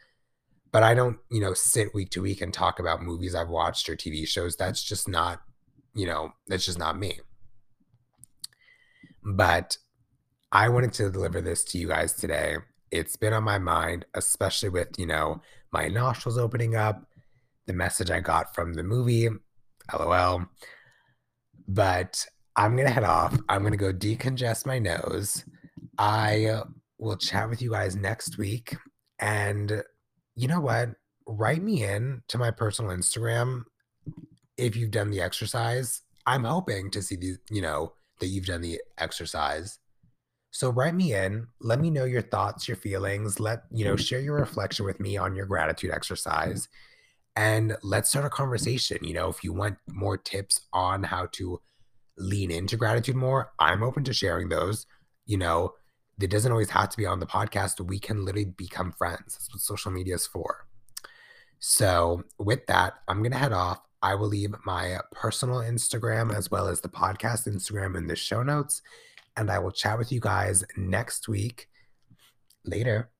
but 0.72 0.82
I 0.82 0.94
don't, 0.94 1.18
you 1.30 1.40
know, 1.40 1.54
sit 1.54 1.94
week 1.94 2.10
to 2.10 2.22
week 2.22 2.40
and 2.40 2.52
talk 2.52 2.78
about 2.78 3.02
movies 3.02 3.34
I've 3.34 3.48
watched 3.48 3.88
or 3.88 3.96
TV 3.96 4.26
shows. 4.26 4.56
That's 4.56 4.82
just 4.82 5.08
not, 5.08 5.42
you 5.94 6.06
know, 6.06 6.32
that's 6.46 6.64
just 6.64 6.78
not 6.78 6.98
me. 6.98 7.20
But 9.24 9.76
I 10.52 10.68
wanted 10.68 10.92
to 10.94 11.10
deliver 11.10 11.40
this 11.40 11.64
to 11.64 11.78
you 11.78 11.88
guys 11.88 12.14
today. 12.14 12.56
It's 12.90 13.16
been 13.16 13.34
on 13.34 13.44
my 13.44 13.58
mind, 13.58 14.06
especially 14.14 14.70
with, 14.70 14.88
you 14.96 15.06
know, 15.06 15.42
my 15.72 15.88
nostrils 15.88 16.38
opening 16.38 16.74
up 16.76 17.07
the 17.68 17.74
message 17.74 18.10
I 18.10 18.18
got 18.18 18.54
from 18.54 18.72
the 18.72 18.82
movie. 18.82 19.28
LOL. 19.96 20.46
But 21.68 22.26
I'm 22.56 22.74
going 22.74 22.88
to 22.88 22.92
head 22.92 23.04
off. 23.04 23.38
I'm 23.48 23.60
going 23.60 23.72
to 23.72 23.76
go 23.78 23.92
decongest 23.92 24.66
my 24.66 24.80
nose. 24.80 25.44
I 25.98 26.62
will 26.98 27.16
chat 27.16 27.48
with 27.48 27.62
you 27.62 27.70
guys 27.70 27.94
next 27.94 28.38
week. 28.38 28.74
And 29.20 29.84
you 30.34 30.48
know 30.48 30.60
what? 30.60 30.90
Write 31.26 31.62
me 31.62 31.84
in 31.84 32.22
to 32.28 32.38
my 32.38 32.50
personal 32.50 32.90
Instagram 32.90 33.64
if 34.56 34.74
you've 34.74 34.90
done 34.90 35.10
the 35.10 35.20
exercise. 35.20 36.02
I'm 36.26 36.44
hoping 36.44 36.90
to 36.92 37.02
see 37.02 37.16
the, 37.16 37.36
you 37.50 37.62
know, 37.62 37.92
that 38.20 38.28
you've 38.28 38.46
done 38.46 38.62
the 38.62 38.80
exercise. 38.96 39.78
So 40.50 40.70
write 40.70 40.94
me 40.94 41.12
in, 41.12 41.46
let 41.60 41.80
me 41.80 41.90
know 41.90 42.04
your 42.04 42.22
thoughts, 42.22 42.66
your 42.66 42.78
feelings, 42.78 43.38
let, 43.38 43.64
you 43.70 43.84
know, 43.84 43.96
share 43.96 44.20
your 44.20 44.36
reflection 44.36 44.86
with 44.86 44.98
me 44.98 45.18
on 45.18 45.36
your 45.36 45.46
gratitude 45.46 45.90
exercise 45.90 46.68
and 47.38 47.76
let's 47.84 48.10
start 48.10 48.24
a 48.24 48.30
conversation. 48.30 48.98
You 49.00 49.14
know, 49.14 49.28
if 49.28 49.44
you 49.44 49.52
want 49.52 49.78
more 49.86 50.16
tips 50.18 50.58
on 50.72 51.04
how 51.04 51.26
to 51.32 51.60
lean 52.18 52.50
into 52.50 52.76
gratitude 52.76 53.14
more, 53.14 53.52
I'm 53.60 53.84
open 53.84 54.02
to 54.04 54.12
sharing 54.12 54.48
those. 54.48 54.86
You 55.24 55.36
know, 55.38 55.74
it 56.20 56.30
doesn't 56.30 56.50
always 56.50 56.70
have 56.70 56.88
to 56.88 56.96
be 56.96 57.06
on 57.06 57.20
the 57.20 57.26
podcast. 57.26 57.80
We 57.80 58.00
can 58.00 58.24
literally 58.24 58.46
become 58.46 58.90
friends. 58.90 59.34
That's 59.34 59.54
what 59.54 59.60
social 59.60 59.92
media 59.92 60.16
is 60.16 60.26
for. 60.26 60.66
So, 61.60 62.24
with 62.40 62.66
that, 62.66 62.94
I'm 63.06 63.18
going 63.18 63.30
to 63.30 63.38
head 63.38 63.52
off. 63.52 63.82
I 64.02 64.16
will 64.16 64.26
leave 64.26 64.52
my 64.66 64.98
personal 65.12 65.58
Instagram 65.58 66.34
as 66.34 66.50
well 66.50 66.66
as 66.66 66.80
the 66.80 66.88
podcast 66.88 67.46
Instagram 67.46 67.96
in 67.96 68.08
the 68.08 68.16
show 68.16 68.42
notes. 68.42 68.82
And 69.36 69.48
I 69.48 69.60
will 69.60 69.70
chat 69.70 69.96
with 69.96 70.10
you 70.10 70.18
guys 70.18 70.64
next 70.76 71.28
week. 71.28 71.68
Later. 72.64 73.10